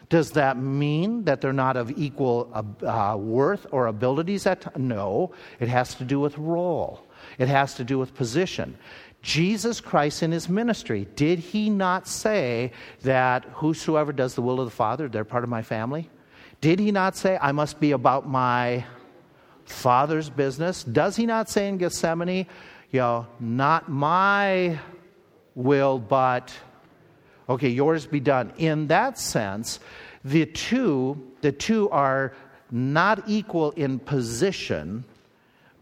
[0.07, 2.49] Does that mean that they're not of equal
[2.81, 4.45] uh, worth or abilities?
[4.45, 7.05] At no, it has to do with role.
[7.37, 8.77] It has to do with position.
[9.21, 12.71] Jesus Christ in his ministry, did he not say
[13.01, 16.09] that whosoever does the will of the Father, they're part of my family?
[16.61, 18.85] Did he not say, I must be about my
[19.65, 20.83] father's business?
[20.83, 22.47] Does he not say in Gethsemane,
[22.91, 24.79] you know, not my
[25.53, 26.53] will, but,
[27.49, 28.53] okay, yours be done?
[28.57, 29.79] In that sense,
[30.23, 32.33] the two, the two are
[32.71, 35.03] not equal in position,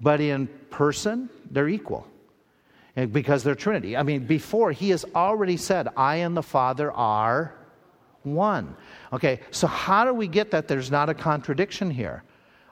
[0.02, 2.08] but in person, they're equal.
[3.12, 3.98] because they're Trinity.
[3.98, 7.54] I mean, before, he has already said, I and the Father are
[8.24, 8.76] one.
[9.12, 12.24] Okay, so how do we get that there's not a contradiction here?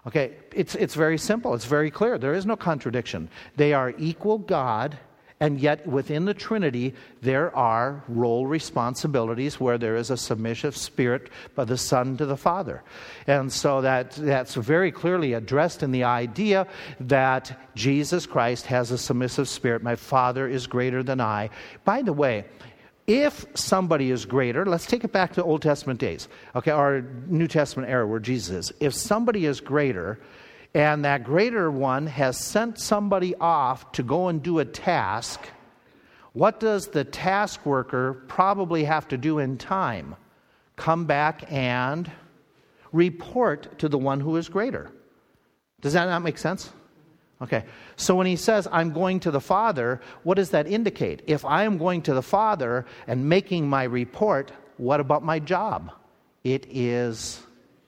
[0.08, 2.18] Okay, it's, it's very simple, it's very clear.
[2.18, 3.30] There is no contradiction.
[3.56, 4.98] They are equal God,
[5.40, 11.30] and yet within the Trinity, there are role responsibilities where there is a submissive spirit
[11.54, 12.84] by the Son to the Father.
[13.28, 16.68] And so that, that's very clearly addressed in the idea
[17.00, 19.84] that Jesus Christ has a submissive spirit.
[19.84, 21.52] My Father is greater than I.
[21.86, 22.46] By the way,
[23.08, 27.48] if somebody is greater, let's take it back to Old Testament days, okay, our New
[27.48, 28.78] Testament era where Jesus is.
[28.80, 30.20] If somebody is greater,
[30.74, 35.42] and that greater one has sent somebody off to go and do a task,
[36.34, 40.16] what does the task worker probably have to do in time?
[40.78, 42.10] Come back and
[42.94, 44.92] report to the one who is greater.
[45.82, 46.72] Does that not make sense?
[47.42, 47.64] Okay,
[47.96, 51.24] so when he says, I'm going to the Father, what does that indicate?
[51.26, 55.92] If I am going to the Father and making my report, what about my job?
[56.44, 57.42] It is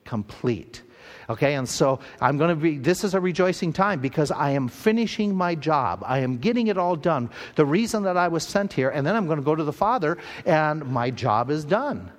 [0.05, 0.81] complete.
[1.29, 4.67] Okay, and so I'm going to be, this is a rejoicing time because I am
[4.67, 6.03] finishing my job.
[6.05, 7.29] I am getting it all done.
[7.55, 9.73] The reason that I was sent here, and then I'm going to go to the
[9.73, 12.11] Father, and my job is done.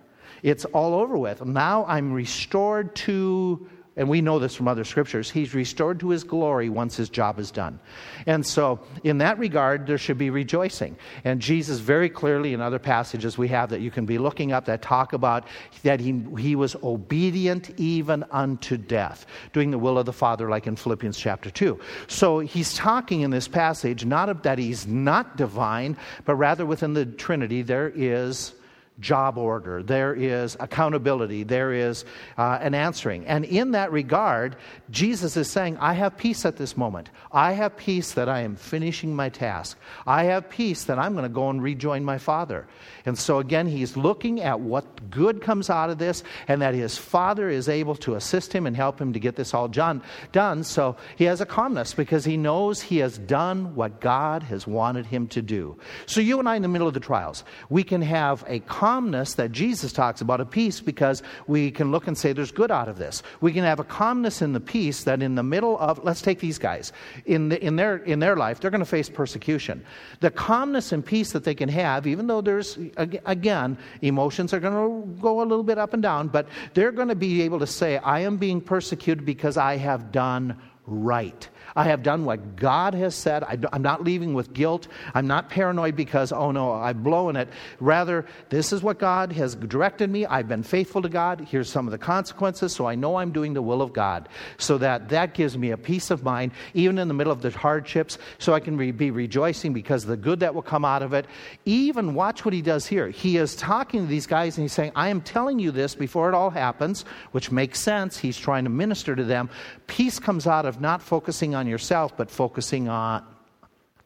[0.43, 1.45] It's all over with.
[1.45, 6.25] Now I'm restored to and we know this from other scriptures, he's restored to his
[6.25, 7.79] glory once his job is done.
[8.27, 10.97] And so, in that regard, there should be rejoicing.
[11.23, 14.65] And Jesus, very clearly in other passages we have that you can be looking up
[14.65, 15.47] that talk about
[15.85, 20.67] that he, he was obedient even unto death, doing the will of the Father, like
[20.67, 21.79] in Philippians chapter 2.
[22.09, 27.07] So, he's talking in this passage not that he's not divine, but rather within the
[27.07, 28.55] Trinity there is
[29.01, 32.05] job order, there is accountability, there is
[32.39, 33.27] uh, an answering.
[33.27, 34.57] And in that regard,
[34.91, 37.11] Jesus is saying, I have peace at this moment.
[37.33, 39.77] I have peace that I am finishing my task.
[40.07, 42.67] I have peace that I'm going to go and rejoin my Father.
[43.05, 46.97] And so again, he's looking at what good comes out of this and that his
[46.97, 50.03] Father is able to assist him and help him to get this all done.
[50.33, 50.63] done.
[50.63, 55.07] So he has a calmness because he knows he has done what God has wanted
[55.07, 55.77] him to do.
[56.07, 59.33] So you and I, in the middle of the trials, we can have a calmness
[59.33, 62.87] that Jesus talks about, a peace, because we can look and say there's good out
[62.87, 63.23] of this.
[63.41, 66.39] We can have a calmness in the peace that in the middle of, let's take
[66.39, 66.93] these guys,
[67.25, 69.83] in, the, in, their, in their life, they're going to face persecution.
[70.21, 74.75] The calmness and peace that they can have, even though there's, again, emotions are going
[74.75, 77.67] to go a little bit up and down, but they're going to be able to
[77.67, 81.49] say, I am being persecuted because I have done right.
[81.77, 83.43] I have done what God has said.
[83.73, 84.87] I'm not leaving with guilt.
[85.13, 87.49] I'm not paranoid because, oh no, I've blown it.
[87.81, 90.25] Rather, this is what God has directed me.
[90.27, 91.41] I've been faithful to God.
[91.51, 94.29] Here's some of the consequences, so I know I'm doing the will of God.
[94.59, 97.51] So that that gives me a peace of mind, even in the middle of the
[97.51, 101.13] hardships, so I can re- be rejoicing because the good that will come out of
[101.13, 101.27] it.
[101.65, 103.09] Even watch what he does here.
[103.09, 106.29] He is talking to these guys and he's saying, I am telling you this before
[106.29, 108.19] it all happens, which makes sense.
[108.19, 109.51] He's trying to minister to them.
[109.87, 113.25] Peace comes out of not focusing on on yourself, but focusing on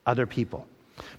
[0.07, 0.67] other people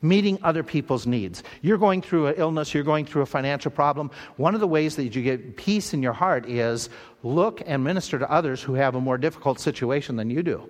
[0.01, 1.41] meeting other people's needs.
[1.61, 4.11] You're going through an illness, you're going through a financial problem.
[4.35, 6.89] One of the ways that you get peace in your heart is
[7.23, 10.69] look and minister to others who have a more difficult situation than you do.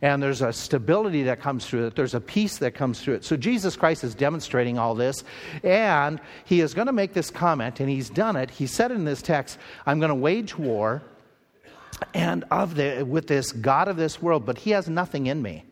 [0.00, 3.24] And there's a stability that comes through it, there's a peace that comes through it.
[3.24, 5.24] So Jesus Christ is demonstrating all this,
[5.64, 8.48] and he is going to make this comment, and he's done it.
[8.48, 11.02] He said in this text, I'm going to wage war
[12.14, 15.64] and of the, with this God of this world, but he has nothing in me.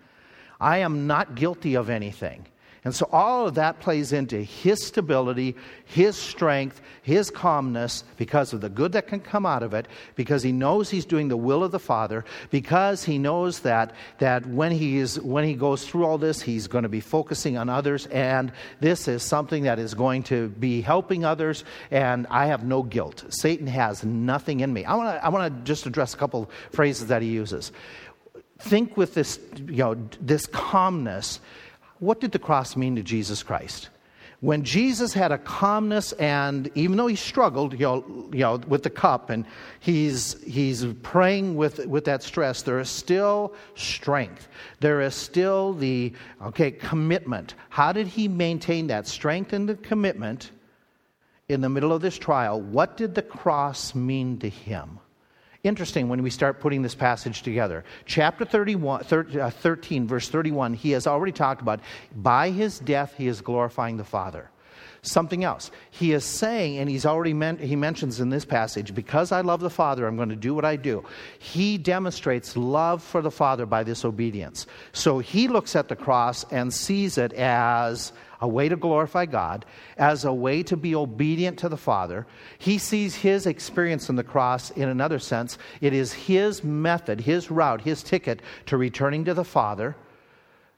[0.61, 2.47] I am not guilty of anything.
[2.85, 8.61] And so all of that plays into his stability, his strength, his calmness because of
[8.61, 11.65] the good that can come out of it, because he knows he's doing the will
[11.65, 16.05] of the Father, because he knows that, that when, he is, when he goes through
[16.05, 19.95] all this, he's going to be focusing on others, and this is something that is
[19.95, 23.25] going to be helping others, and I have no guilt.
[23.31, 24.85] Satan has nothing in me.
[24.85, 27.73] I want to I wanna just address a couple phrases that he uses.
[28.59, 31.41] Think with this, you know, this calmness
[32.05, 33.89] what did the cross mean to Jesus Christ?
[34.41, 38.83] When Jesus had a calmness, and even though he struggled, you know, you know with
[38.83, 39.47] the cup, and
[39.81, 44.49] he's, he's praying with, with that stress, there is still strength.
[44.81, 46.13] There is still the,
[46.43, 47.55] okay, commitment.
[47.71, 50.51] How did he maintain that strength and the commitment
[51.49, 52.61] in the middle of this trial?
[52.61, 54.99] What did the cross mean to him?
[55.65, 57.85] Interesting when we start putting this passage together.
[58.07, 61.81] Chapter 31, uh, 13, verse 31, he has already talked about
[62.15, 64.51] by his death, he is glorifying the Father.
[65.03, 65.71] Something else.
[65.91, 69.61] He is saying, and he's already meant, he mentions in this passage, because I love
[69.61, 71.05] the Father, I'm going to do what I do.
[71.39, 74.67] He demonstrates love for the Father by this obedience.
[74.93, 78.13] So he looks at the cross and sees it as
[78.45, 79.65] a way to glorify God,
[79.97, 82.27] as a way to be obedient to the Father.
[82.59, 85.57] He sees his experience in the cross in another sense.
[85.81, 89.97] It is his method, his route, his ticket to returning to the Father.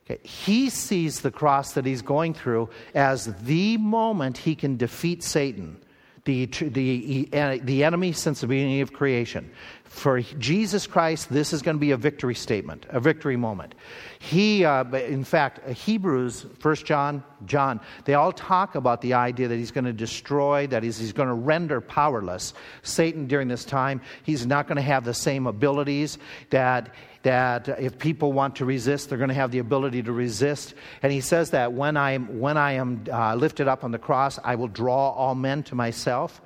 [0.04, 0.20] Okay.
[0.22, 5.78] He sees the cross that he's going through as the moment he can defeat Satan
[6.26, 7.28] the, the,
[7.62, 9.50] the enemy since the beginning of creation.
[9.88, 13.74] For Jesus Christ, this is going to be a victory statement, a victory moment.
[14.18, 19.56] He, uh, in fact, Hebrews, First John, John, they all talk about the idea that
[19.56, 24.00] he's going to destroy, that he's, he's going to render powerless Satan during this time.
[24.22, 26.18] He's not going to have the same abilities
[26.50, 30.74] that that if people want to resist, they're going to have the ability to resist.
[31.02, 33.98] And he says that when I am, when I am uh, lifted up on the
[33.98, 36.40] cross, I will draw all men to myself.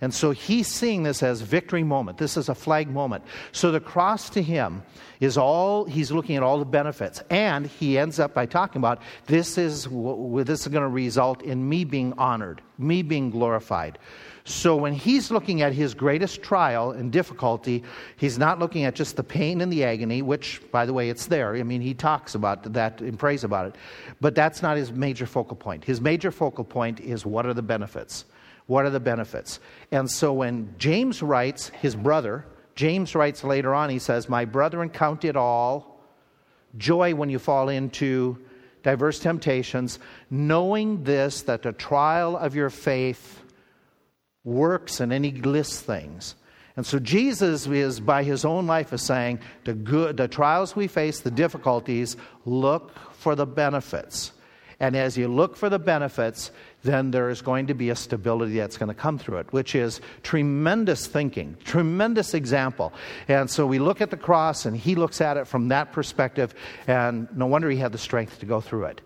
[0.00, 2.18] And so he's seeing this as victory moment.
[2.18, 3.24] This is a flag moment.
[3.52, 4.82] So the cross to him
[5.20, 9.00] is all he's looking at all the benefits, and he ends up by talking about
[9.26, 13.98] this is this is going to result in me being honored, me being glorified.
[14.46, 17.82] So when he's looking at his greatest trial and difficulty,
[18.16, 21.26] he's not looking at just the pain and the agony, which, by the way, it's
[21.26, 21.56] there.
[21.56, 23.74] I mean, he talks about that and prays about it.
[24.20, 25.84] But that's not his major focal point.
[25.84, 28.24] His major focal point is what are the benefits?
[28.66, 29.60] What are the benefits?
[29.92, 34.90] And so when James writes, his brother, James writes later on, he says, My brethren,
[34.90, 36.00] count it all
[36.76, 38.38] joy when you fall into
[38.82, 39.98] diverse temptations,
[40.30, 43.42] knowing this, that the trial of your faith
[44.44, 46.36] works and he lists things.
[46.76, 50.86] And so Jesus is, by his own life, is saying the, good, the trials we
[50.86, 54.32] face, the difficulties, look for the benefits.
[54.78, 56.50] And as you look for the benefits,
[56.86, 59.74] then there is going to be a stability that's going to come through it, which
[59.74, 62.92] is tremendous thinking, tremendous example.
[63.28, 66.54] And so we look at the cross, and he looks at it from that perspective,
[66.86, 69.00] and no wonder he had the strength to go through it.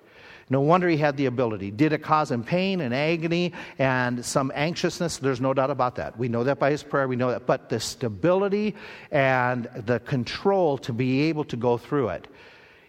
[0.52, 1.70] No wonder he had the ability.
[1.70, 5.18] Did it cause him pain and agony and some anxiousness?
[5.18, 6.18] There's no doubt about that.
[6.18, 7.46] We know that by his prayer, we know that.
[7.46, 8.74] But the stability
[9.12, 12.26] and the control to be able to go through it,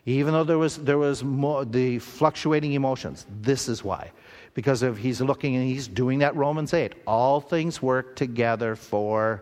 [0.08, 4.12] even though there was, there was more, the fluctuating emotions, this is why.
[4.54, 6.94] Because of he's looking and he's doing that Romans 8.
[7.08, 9.42] All things work together for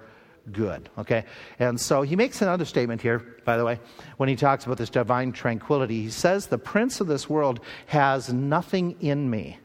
[0.51, 0.89] good.
[0.97, 1.25] Okay?
[1.57, 3.79] And so he makes another statement here, by the way,
[4.17, 6.03] when he talks about this divine tranquility.
[6.03, 9.57] He says, The prince of this world has nothing in me.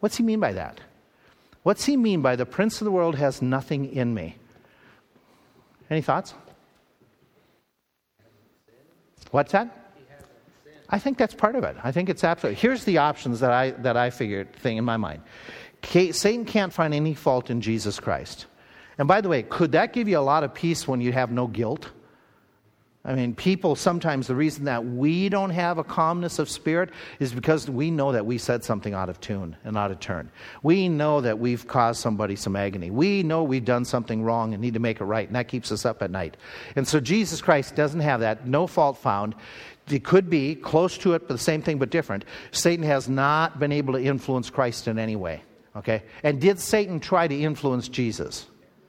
[0.00, 0.80] What's he mean by that?
[1.62, 4.36] What's he mean by the prince of the world has nothing in me?
[5.90, 6.34] Any thoughts?
[9.30, 9.83] What's that?
[10.94, 11.76] I think that's part of it.
[11.82, 12.60] I think it's absolutely.
[12.60, 15.22] Here's the options that I that I figured thing in my mind.
[15.82, 18.46] Satan can't find any fault in Jesus Christ.
[18.96, 21.32] And by the way, could that give you a lot of peace when you have
[21.32, 21.90] no guilt?
[23.06, 26.88] I mean, people sometimes, the reason that we don't have a calmness of spirit
[27.18, 30.30] is because we know that we said something out of tune and out of turn.
[30.62, 32.90] We know that we've caused somebody some agony.
[32.90, 35.70] We know we've done something wrong and need to make it right, and that keeps
[35.70, 36.38] us up at night.
[36.76, 39.34] And so Jesus Christ doesn't have that, no fault found.
[39.88, 42.24] It could be close to it, but the same thing but different.
[42.52, 45.42] Satan has not been able to influence Christ in any way.
[45.76, 46.02] Okay?
[46.22, 48.46] And did Satan try to influence Jesus?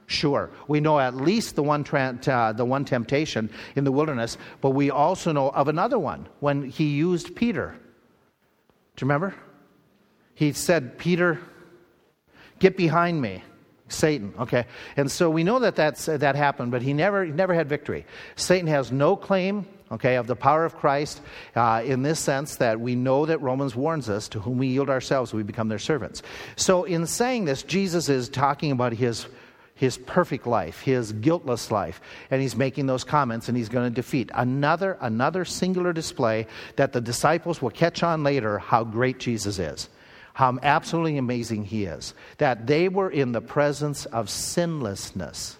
[0.07, 0.51] Sure.
[0.67, 4.91] We know at least the one, uh, the one temptation in the wilderness, but we
[4.91, 7.75] also know of another one when he used Peter.
[8.95, 9.35] Do you remember?
[10.35, 11.39] He said, Peter,
[12.59, 13.43] get behind me.
[13.87, 14.65] Satan, okay?
[14.97, 18.05] And so we know that that's, that happened, but he never, he never had victory.
[18.35, 21.21] Satan has no claim, okay, of the power of Christ
[21.55, 24.89] uh, in this sense that we know that Romans warns us to whom we yield
[24.89, 26.23] ourselves, we become their servants.
[26.55, 29.27] So in saying this, Jesus is talking about his
[29.77, 31.99] his perfect life, his guiltless life,
[32.31, 36.93] and he's making those comments and he's going to defeat another another singular display that
[36.93, 39.89] the disciples will catch on later how great Jesus is.
[40.33, 42.13] How absolutely amazing he is.
[42.37, 45.57] That they were in the presence of sinlessness.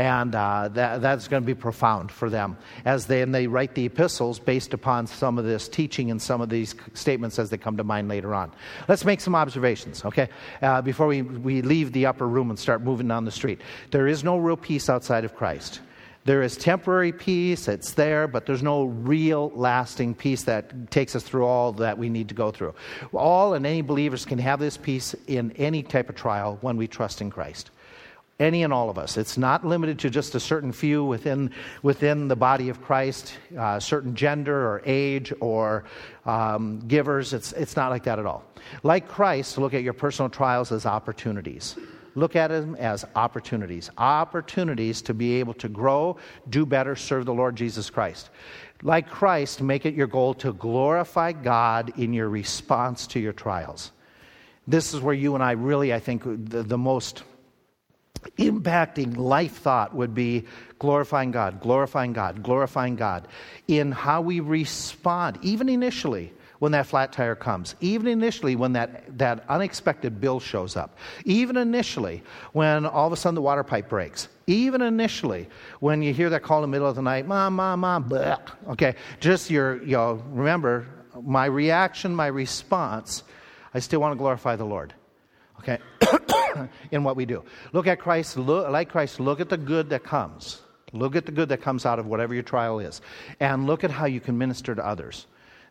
[0.00, 3.74] And uh, that, that's going to be profound for them as they, and they write
[3.74, 7.58] the epistles based upon some of this teaching and some of these statements as they
[7.58, 8.50] come to mind later on.
[8.88, 10.30] Let's make some observations, okay,
[10.62, 13.60] uh, before we, we leave the upper room and start moving down the street.
[13.90, 15.82] There is no real peace outside of Christ.
[16.24, 21.24] There is temporary peace, it's there, but there's no real lasting peace that takes us
[21.24, 22.74] through all that we need to go through.
[23.12, 26.86] All and any believers can have this peace in any type of trial when we
[26.88, 27.70] trust in Christ
[28.40, 29.16] any and all of us.
[29.16, 33.78] It's not limited to just a certain few within, within the body of Christ, uh,
[33.78, 35.84] certain gender or age or
[36.24, 37.32] um, givers.
[37.32, 38.42] It's, it's not like that at all.
[38.82, 41.76] Like Christ, look at your personal trials as opportunities.
[42.16, 43.90] Look at them as opportunities.
[43.96, 46.16] Opportunities to be able to grow,
[46.48, 48.30] do better, serve the Lord Jesus Christ.
[48.82, 53.92] Like Christ, make it your goal to glorify God in your response to your trials.
[54.66, 57.22] This is where you and I really, I think, the, the most
[58.38, 60.44] impacting life thought would be
[60.78, 63.28] glorifying God, glorifying God, glorifying God
[63.68, 69.18] in how we respond, even initially when that flat tire comes, even initially when that,
[69.18, 73.88] that unexpected bill shows up, even initially when all of a sudden the water pipe
[73.88, 75.48] breaks, even initially
[75.80, 78.12] when you hear that call in the middle of the night, mom, mom, mom,
[78.68, 80.86] okay, just your, you know, remember
[81.22, 83.22] my reaction, my response,
[83.72, 84.94] I still want to glorify the Lord.
[85.60, 85.78] Okay?
[86.90, 87.44] in what we do.
[87.72, 90.62] Look at Christ, look, like Christ, look at the good that comes.
[90.92, 93.00] Look at the good that comes out of whatever your trial is.
[93.38, 95.26] And look at how you can minister to others.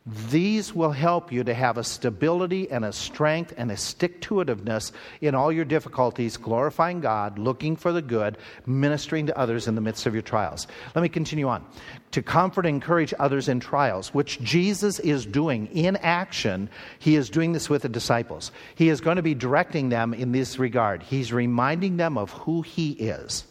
[0.05, 4.35] These will help you to have a stability and a strength and a stick to
[4.35, 4.91] itiveness
[5.21, 9.81] in all your difficulties, glorifying God, looking for the good, ministering to others in the
[9.81, 10.67] midst of your trials.
[10.95, 11.65] Let me continue on.
[12.11, 17.29] To comfort and encourage others in trials, which Jesus is doing in action, he is
[17.29, 18.51] doing this with the disciples.
[18.75, 21.03] He is going to be directing them in this regard.
[21.03, 23.45] He's reminding them of who he is,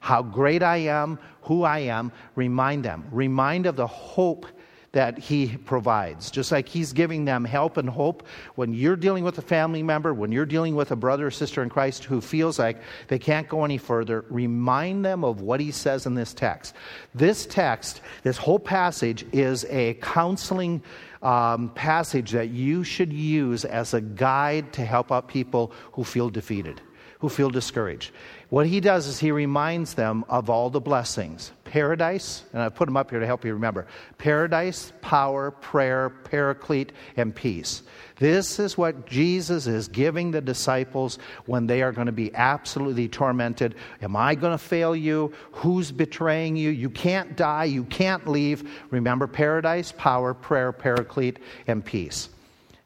[0.00, 2.12] how great I am, who I am.
[2.34, 3.04] Remind them.
[3.10, 4.46] Remind of the hope
[4.92, 6.30] that He provides.
[6.30, 10.14] Just like He's giving them help and hope when you're dealing with a family member,
[10.14, 13.48] when you're dealing with a brother or sister in Christ who feels like they can't
[13.48, 16.74] go any further, remind them of what He says in this text.
[17.14, 20.82] This text, this whole passage, is a counseling.
[21.20, 26.30] Um, passage that you should use as a guide to help out people who feel
[26.30, 26.80] defeated,
[27.18, 28.12] who feel discouraged.
[28.50, 32.86] What he does is he reminds them of all the blessings paradise, and I put
[32.86, 33.86] them up here to help you remember
[34.16, 37.82] paradise, power, prayer, paraclete, and peace.
[38.16, 43.06] This is what Jesus is giving the disciples when they are going to be absolutely
[43.06, 43.74] tormented.
[44.00, 45.30] Am I going to fail you?
[45.52, 46.70] Who's betraying you?
[46.70, 47.64] You can't die.
[47.64, 48.70] You can't leave.
[48.90, 52.30] Remember paradise, power, prayer, paraclete, and peace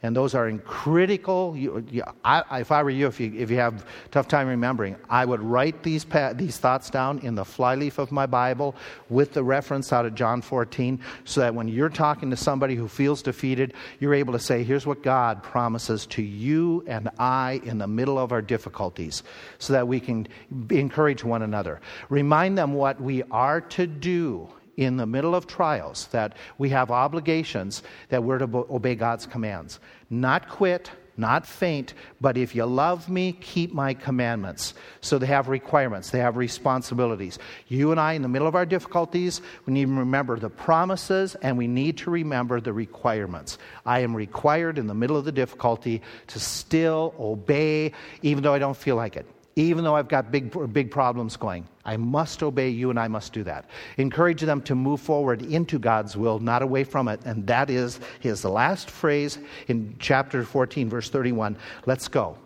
[0.03, 1.57] and those are in critical.
[1.57, 4.96] You, you, I, if I were you, if you, if you have tough time remembering,
[5.09, 8.74] I would write these, these thoughts down in the flyleaf of my Bible
[9.09, 12.88] with the reference out of John 14, so that when you're talking to somebody who
[12.88, 17.78] feels defeated, you're able to say, Here's what God promises to you and I in
[17.78, 19.22] the middle of our difficulties,
[19.59, 20.26] so that we can
[20.70, 21.80] encourage one another.
[22.09, 26.91] Remind them what we are to do in the middle of trials that we have
[26.91, 29.81] obligations that we're to obey God's commands.
[30.11, 34.75] Not quit, not faint, but if you love me, keep my commandments.
[35.03, 37.39] So they have requirements, they have responsibilities.
[37.68, 41.35] You and I, in the middle of our difficulties, we need to remember the promises
[41.43, 43.59] and we need to remember the requirements.
[43.85, 47.93] I am required in the middle of the difficulty to still obey,
[48.23, 51.66] even though I don't feel like it even though I've got big, big problems going.
[51.84, 53.68] I must obey you and I must do that.
[53.98, 57.20] Encourage them to move forward into God's will, not away from it.
[57.24, 59.38] And that is his last phrase
[59.68, 61.57] in chapter 14, verse 31.
[61.86, 62.38] Let's go.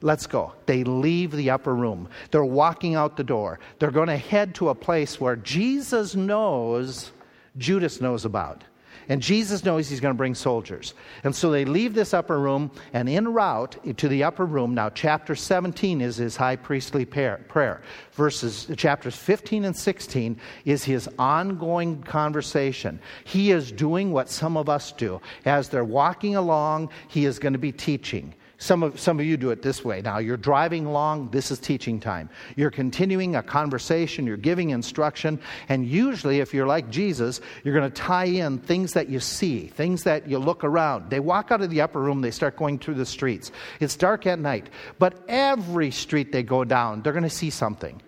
[0.00, 0.52] Let's go.
[0.66, 2.08] They leave the upper room.
[2.30, 3.58] They're walking out the door.
[3.78, 7.10] They're going to head to a place where Jesus knows,
[7.56, 8.64] Judas knows about.
[9.08, 10.94] And Jesus knows he's going to bring soldiers.
[11.22, 14.90] And so they leave this upper room, and en route to the upper room, now
[14.90, 17.82] chapter 17 is his high priestly prayer.
[18.12, 23.00] Verses chapters 15 and 16 is his ongoing conversation.
[23.24, 25.20] He is doing what some of us do.
[25.44, 28.34] As they're walking along, he is going to be teaching.
[28.64, 30.00] Some of, some of you do it this way.
[30.00, 32.30] Now, you're driving along, this is teaching time.
[32.56, 35.38] You're continuing a conversation, you're giving instruction,
[35.68, 39.66] and usually, if you're like Jesus, you're going to tie in things that you see,
[39.66, 41.10] things that you look around.
[41.10, 43.52] They walk out of the upper room, they start going through the streets.
[43.80, 48.00] It's dark at night, but every street they go down, they're going to see something.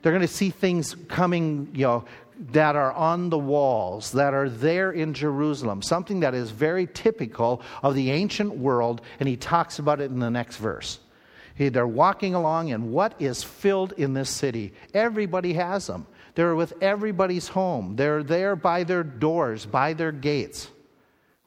[0.00, 2.04] They're going to see things coming, you know,
[2.38, 7.62] that are on the walls, that are there in Jerusalem, something that is very typical
[7.82, 11.00] of the ancient world, and he talks about it in the next verse.
[11.56, 14.72] He, they're walking along, and what is filled in this city?
[14.94, 16.06] Everybody has them.
[16.36, 20.70] They're with everybody's home, they're there by their doors, by their gates.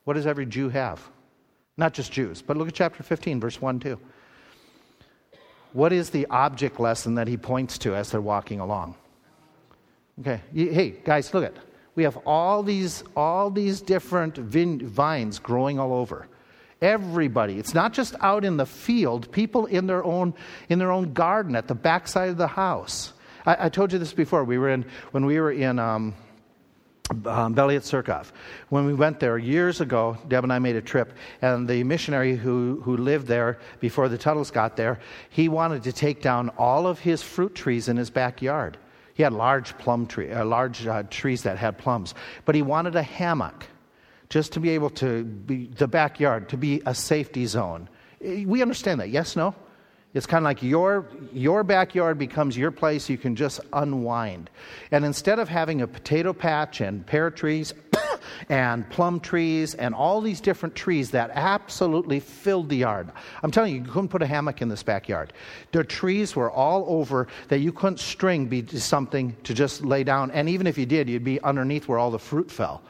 [0.03, 1.01] What does every Jew have?
[1.77, 3.97] Not just Jews, but look at chapter 15, verse 1 2.
[5.71, 8.95] What is the object lesson that he points to as they're walking along?
[10.21, 11.55] Okay, hey guys, look at
[11.95, 16.27] we have all these all these different vine, vines growing all over.
[16.79, 19.31] Everybody, it's not just out in the field.
[19.31, 20.35] People in their own
[20.69, 23.13] in their own garden at the backside of the house.
[23.47, 24.43] I, I told you this before.
[24.43, 25.79] We were in when we were in.
[25.79, 26.13] Um,
[27.09, 28.31] um, Surkov.
[28.69, 31.11] When we went there years ago, Deb and I made a trip,
[31.41, 34.97] and the missionary who, who lived there before the Tuttles got there,
[35.29, 38.77] he wanted to take down all of his fruit trees in his backyard.
[39.13, 42.13] He had large plum tree, uh, large uh, trees that had plums,
[42.45, 43.65] but he wanted a hammock
[44.29, 47.89] just to be able to be the backyard to be a safety zone.
[48.21, 49.09] We understand that.
[49.09, 49.53] Yes, no.
[50.13, 53.09] It's kind of like your, your backyard becomes your place.
[53.09, 54.49] You can just unwind.
[54.91, 57.73] And instead of having a potato patch and pear trees
[58.49, 63.11] and plum trees and all these different trees that absolutely filled the yard,
[63.43, 65.33] I'm telling you, you couldn't put a hammock in this backyard.
[65.71, 70.31] The trees were all over that you couldn't string be something to just lay down.
[70.31, 72.81] And even if you did, you'd be underneath where all the fruit fell.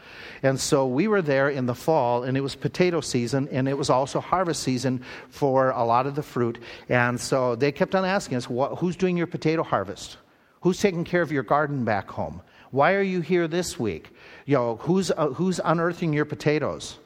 [0.43, 3.77] And so we were there in the fall, and it was potato season, and it
[3.77, 6.59] was also harvest season for a lot of the fruit.
[6.89, 8.45] And so they kept on asking us,
[8.79, 10.17] Who's doing your potato harvest?
[10.61, 12.41] Who's taking care of your garden back home?
[12.71, 14.09] Why are you here this week?
[14.45, 16.97] You know, who's, uh, who's unearthing your potatoes?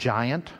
[0.00, 0.50] giant,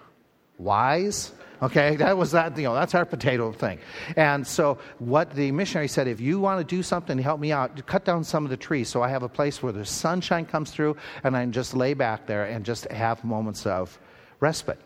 [0.58, 1.32] wise.
[1.62, 3.80] Okay, that was that, you know, that's our potato thing.
[4.14, 7.50] And so, what the missionary said if you want to do something to help me
[7.50, 10.46] out, cut down some of the trees so I have a place where the sunshine
[10.46, 13.98] comes through and I can just lay back there and just have moments of
[14.38, 14.78] respite.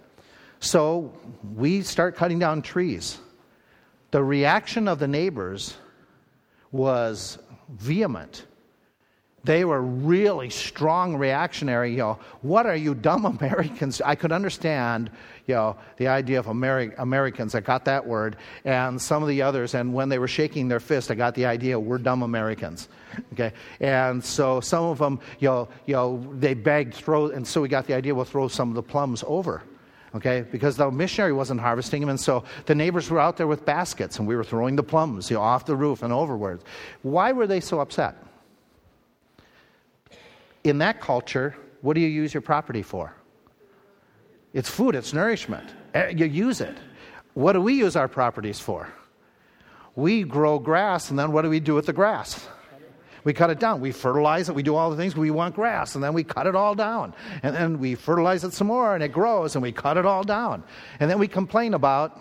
[0.60, 1.12] So,
[1.54, 3.18] we start cutting down trees.
[4.12, 5.76] The reaction of the neighbors
[6.70, 7.38] was
[7.68, 8.46] vehement
[9.44, 12.18] they were really strong reactionary you know.
[12.40, 14.00] What are you dumb americans?
[14.00, 15.10] I could understand
[15.46, 17.54] you know the idea of Ameri- americans.
[17.54, 18.36] I got that word.
[18.64, 21.46] And some of the others and when they were shaking their fist i got the
[21.46, 22.88] idea we're dumb americans.
[23.32, 23.52] Okay?
[23.78, 27.68] And so some of them you know, you know they begged throw and so we
[27.68, 29.62] got the idea we'll throw some of the plums over.
[30.16, 30.44] Okay?
[30.50, 34.18] Because the missionary wasn't harvesting them and so the neighbors were out there with baskets
[34.18, 36.62] and we were throwing the plums you know, off the roof and overwards.
[37.02, 38.16] Why were they so upset
[40.64, 43.14] in that culture, what do you use your property for?
[44.54, 45.68] It's food, it's nourishment.
[45.92, 46.76] Eh, you use it.
[47.34, 48.88] What do we use our properties for?
[49.94, 52.48] We grow grass, and then what do we do with the grass?
[53.24, 53.80] We cut it down.
[53.80, 54.54] We fertilize it.
[54.54, 55.16] We do all the things.
[55.16, 57.14] We want grass, and then we cut it all down.
[57.42, 60.24] And then we fertilize it some more, and it grows, and we cut it all
[60.24, 60.62] down.
[61.00, 62.20] And then we complain about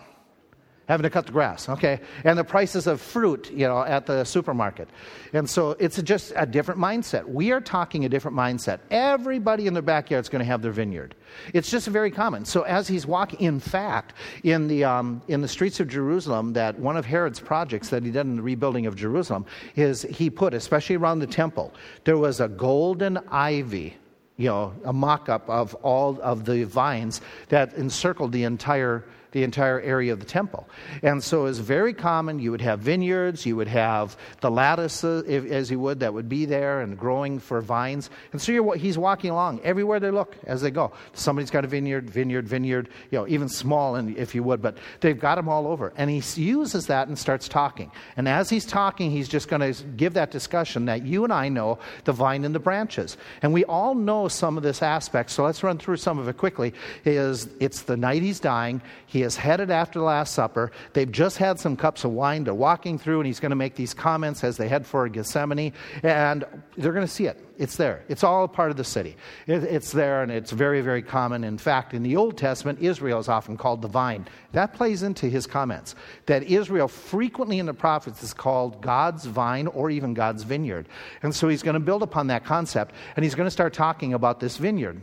[0.88, 2.00] having to cut the grass, okay?
[2.24, 4.88] And the prices of fruit, you know, at the supermarket.
[5.32, 7.26] And so it's just a different mindset.
[7.26, 8.80] We are talking a different mindset.
[8.90, 11.14] Everybody in their backyard is going to have their vineyard.
[11.52, 12.44] It's just very common.
[12.44, 16.78] So as he's walking, in fact, in the, um, in the streets of Jerusalem, that
[16.78, 20.54] one of Herod's projects that he did in the rebuilding of Jerusalem is he put,
[20.54, 21.72] especially around the temple,
[22.04, 23.96] there was a golden ivy
[24.36, 27.20] you know, a mock up of all of the vines
[27.50, 29.04] that encircled the entire
[29.34, 30.68] the entire area of the temple.
[31.02, 32.38] And so it's very common.
[32.38, 36.46] You would have vineyards, you would have the lattice, as you would, that would be
[36.46, 38.10] there and growing for vines.
[38.32, 40.92] And so he's walking along everywhere they look as they go.
[41.14, 45.18] Somebody's got a vineyard, vineyard, vineyard, you know, even small, if you would, but they've
[45.18, 45.92] got them all over.
[45.96, 47.90] And he uses that and starts talking.
[48.16, 51.48] And as he's talking, he's just going to give that discussion that you and I
[51.48, 53.16] know the vine and the branches.
[53.42, 56.36] And we all know some of this aspect, so let's run through some of it
[56.36, 56.72] quickly.
[57.04, 58.80] Is it's the night he's dying.
[59.06, 60.70] He is headed after the Last Supper.
[60.92, 62.44] They've just had some cups of wine.
[62.44, 65.72] They're walking through, and he's going to make these comments as they head for Gethsemane.
[66.02, 66.44] And
[66.76, 67.40] they're going to see it.
[67.56, 68.04] It's there.
[68.08, 69.16] It's all a part of the city.
[69.46, 71.44] It, it's there, and it's very, very common.
[71.44, 74.26] In fact, in the Old Testament, Israel is often called the vine.
[74.52, 75.94] That plays into his comments.
[76.26, 80.88] That Israel, frequently in the prophets, is called God's vine or even God's vineyard.
[81.22, 84.14] And so he's going to build upon that concept, and he's going to start talking
[84.14, 85.00] about this vineyard.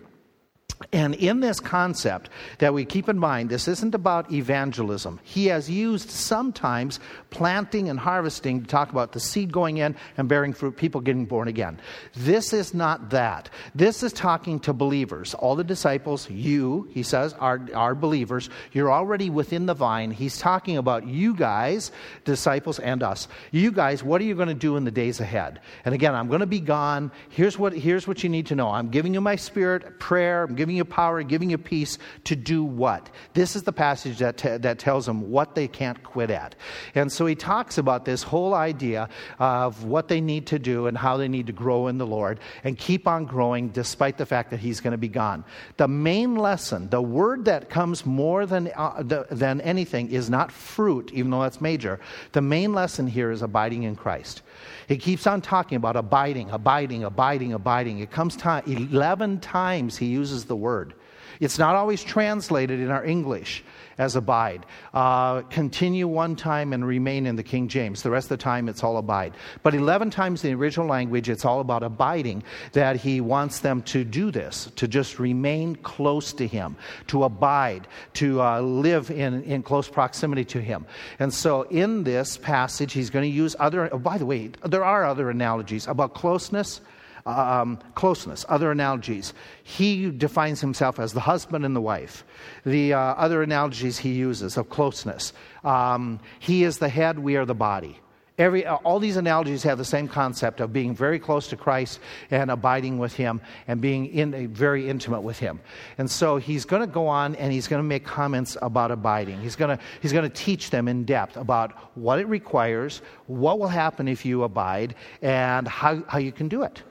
[0.92, 2.30] And in this concept,
[2.60, 5.20] that we keep in mind, this isn't about evangelism.
[5.24, 10.28] He has used sometimes planting and harvesting to talk about the seed going in and
[10.28, 11.80] bearing fruit, people getting born again.
[12.16, 13.50] This is not that.
[13.76, 15.34] This is talking to believers.
[15.34, 18.50] All the disciples, you, he says, are, are believers.
[18.72, 20.12] You're already within the vine.
[20.12, 21.92] He's talking about you guys,
[22.26, 23.28] disciples, and us.
[23.52, 25.62] You guys, what are you going to do in the days ahead?
[25.86, 27.12] And again, I'm going to be gone.
[27.30, 30.56] Here's what, here's what you need to know I'm giving you my spirit, prayer, I'm
[30.56, 33.10] giving you power, giving you peace to do what?
[33.34, 36.56] This is the passage that, t- that tells them what they can't quit at.
[36.96, 39.10] And so he talks about this whole idea
[39.40, 42.40] of what they need to do and how they need to grow in the Lord
[42.64, 45.44] and keep on growing despite the fact that he's going to be gone.
[45.78, 50.52] The main lesson, the word that comes more than, uh, the, than anything, is not
[50.52, 52.00] fruit, even though that's major.
[52.32, 54.42] The main lesson here is abiding in Christ.
[54.88, 58.00] He keeps on talking about abiding, abiding, abiding, abiding.
[58.00, 60.94] It comes time 11 times he uses the word.
[61.40, 63.64] It's not always translated in our English
[63.98, 64.66] as abide.
[64.94, 68.04] Uh, continue one time and remain in the King James.
[68.04, 69.34] The rest of the time, it's all abide.
[69.64, 73.82] But 11 times in the original language, it's all about abiding, that he wants them
[73.84, 76.76] to do this, to just remain close to him,
[77.08, 80.86] to abide, to uh, live in, in close proximity to him.
[81.20, 84.84] And so in this passage, he's going to use other, oh, by the way, there
[84.84, 86.82] are other analogies about closeness
[87.26, 89.34] um, closeness, other analogies.
[89.64, 92.24] He defines himself as the husband and the wife.
[92.66, 95.34] The uh, other analogies he uses of closeness.
[95.64, 98.00] Um, he is the head, we are the body.
[98.38, 102.00] Every, uh, all these analogies have the same concept of being very close to Christ
[102.32, 105.60] and abiding with Him and being in, very intimate with Him.
[106.00, 109.40] And so he's going to go on and he's going to make comments about abiding.
[109.42, 113.68] He's going to, he's to teach them in depth about what it requires, what will
[113.68, 116.82] happen if you abide, and how, how you can do it.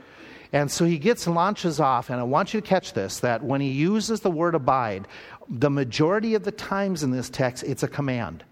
[0.53, 3.61] And so he gets launches off, and I want you to catch this that when
[3.61, 5.07] he uses the word abide,
[5.49, 8.45] the majority of the times in this text, it's a command.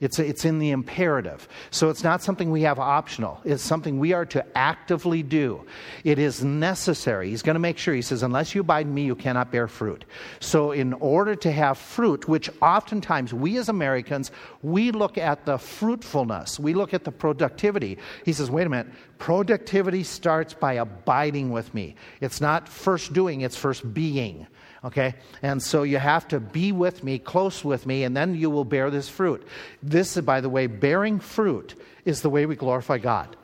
[0.00, 1.48] It's, it's in the imperative.
[1.72, 3.40] So it's not something we have optional.
[3.44, 5.66] It's something we are to actively do.
[6.04, 7.30] It is necessary.
[7.30, 9.66] He's going to make sure, he says, unless you abide in me, you cannot bear
[9.66, 10.04] fruit.
[10.38, 14.30] So in order to have fruit, which oftentimes we as Americans,
[14.62, 17.98] we look at the fruitfulness, we look at the productivity.
[18.24, 21.96] He says, wait a minute, productivity starts by abiding with me.
[22.20, 24.46] It's not first doing, it's first being.
[24.84, 25.14] Okay?
[25.42, 28.64] And so you have to be with me, close with me, and then you will
[28.64, 29.46] bear this fruit.
[29.82, 31.74] This, by the way, bearing fruit
[32.04, 33.36] is the way we glorify God.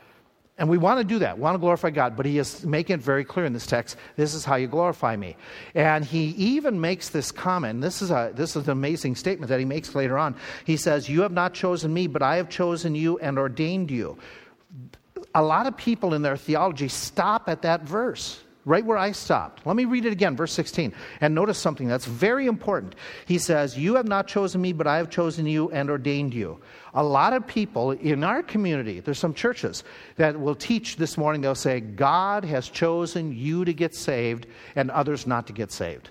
[0.57, 1.37] And we want to do that.
[1.37, 3.97] We want to glorify God, but he is making it very clear in this text
[4.14, 5.37] this is how you glorify me.
[5.74, 7.80] And he even makes this comment.
[7.80, 10.37] This is, a, this is an amazing statement that he makes later on.
[10.64, 14.16] He says, You have not chosen me, but I have chosen you and ordained you.
[15.35, 19.67] A lot of people in their theology stop at that verse right where I stopped.
[19.67, 20.93] Let me read it again, verse 16.
[21.21, 22.95] And notice something that's very important.
[23.27, 26.61] He says, You have not chosen me, but I have chosen you and ordained you.
[26.95, 29.85] A lot of people in our community, there's some churches
[30.17, 34.47] that will teach this morning, they'll say, God has chosen you to get saved
[34.77, 36.11] and others not to get saved.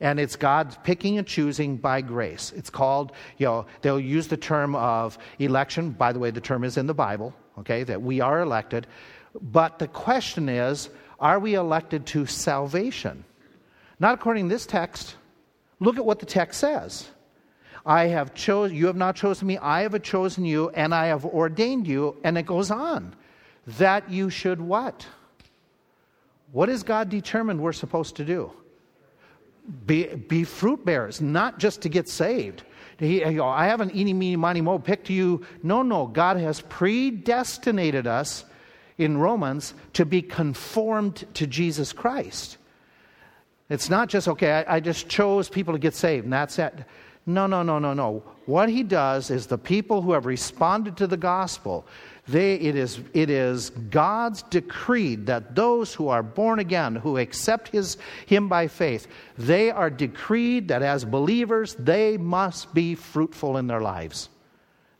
[0.00, 2.52] And it's God picking and choosing by grace.
[2.54, 5.90] It's called, you know, they'll use the term of election.
[5.90, 8.86] By the way, the term is in the Bible, okay, that we are elected.
[9.40, 13.24] But the question is, are we elected to salvation?
[13.98, 15.16] Not according to this text.
[15.80, 17.08] Look at what the text says.
[17.84, 21.24] I have chosen you have not chosen me, I have chosen you, and I have
[21.24, 23.14] ordained you, and it goes on.
[23.78, 25.06] That you should what?
[26.52, 28.50] What is God determined we're supposed to do?
[29.86, 32.62] Be, be fruit bearers, not just to get saved.
[32.98, 35.44] He, I haven't eeny, meeny, miny, mo picked you.
[35.62, 36.06] No, no.
[36.06, 38.44] God has predestinated us
[38.98, 42.56] in Romans to be conformed to Jesus Christ.
[43.68, 46.72] It's not just, okay, I, I, just chose people to get saved and that's it.
[47.26, 48.22] No, no, no, no, no.
[48.46, 51.84] What he does is the people who have responded to the gospel,
[52.28, 57.68] they, it, is, it is God's decree that those who are born again, who accept
[57.68, 63.66] his, him by faith, they are decreed that as believers, they must be fruitful in
[63.66, 64.28] their lives.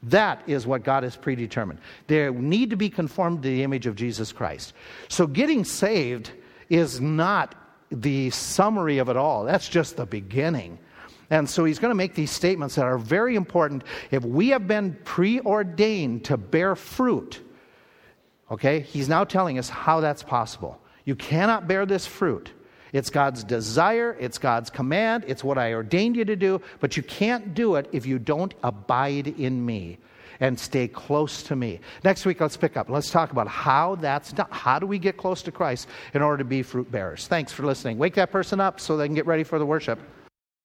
[0.07, 1.81] That is what God has predetermined.
[2.07, 4.73] They need to be conformed to the image of Jesus Christ.
[5.09, 6.31] So getting saved
[6.69, 7.55] is not
[7.91, 10.79] the summary of it all, that's just the beginning.
[11.31, 13.83] And so he's going to make these statements that are very important.
[14.11, 17.41] If we have been preordained to bear fruit,
[18.51, 20.81] okay, he's now telling us how that's possible.
[21.05, 22.53] You cannot bear this fruit
[22.93, 27.03] it's God's desire, it's God's command, it's what I ordained you to do, but you
[27.03, 29.99] can't do it if you don't abide in me
[30.41, 31.81] and stay close to me.
[32.05, 32.91] Next week, let's pick up.
[32.91, 34.49] Let's talk about how that's done.
[34.51, 37.27] How do we get close to Christ in order to be fruit bearers?
[37.27, 37.99] Thanks for listening.
[37.99, 39.99] Wake that person up so they can get ready for the worship.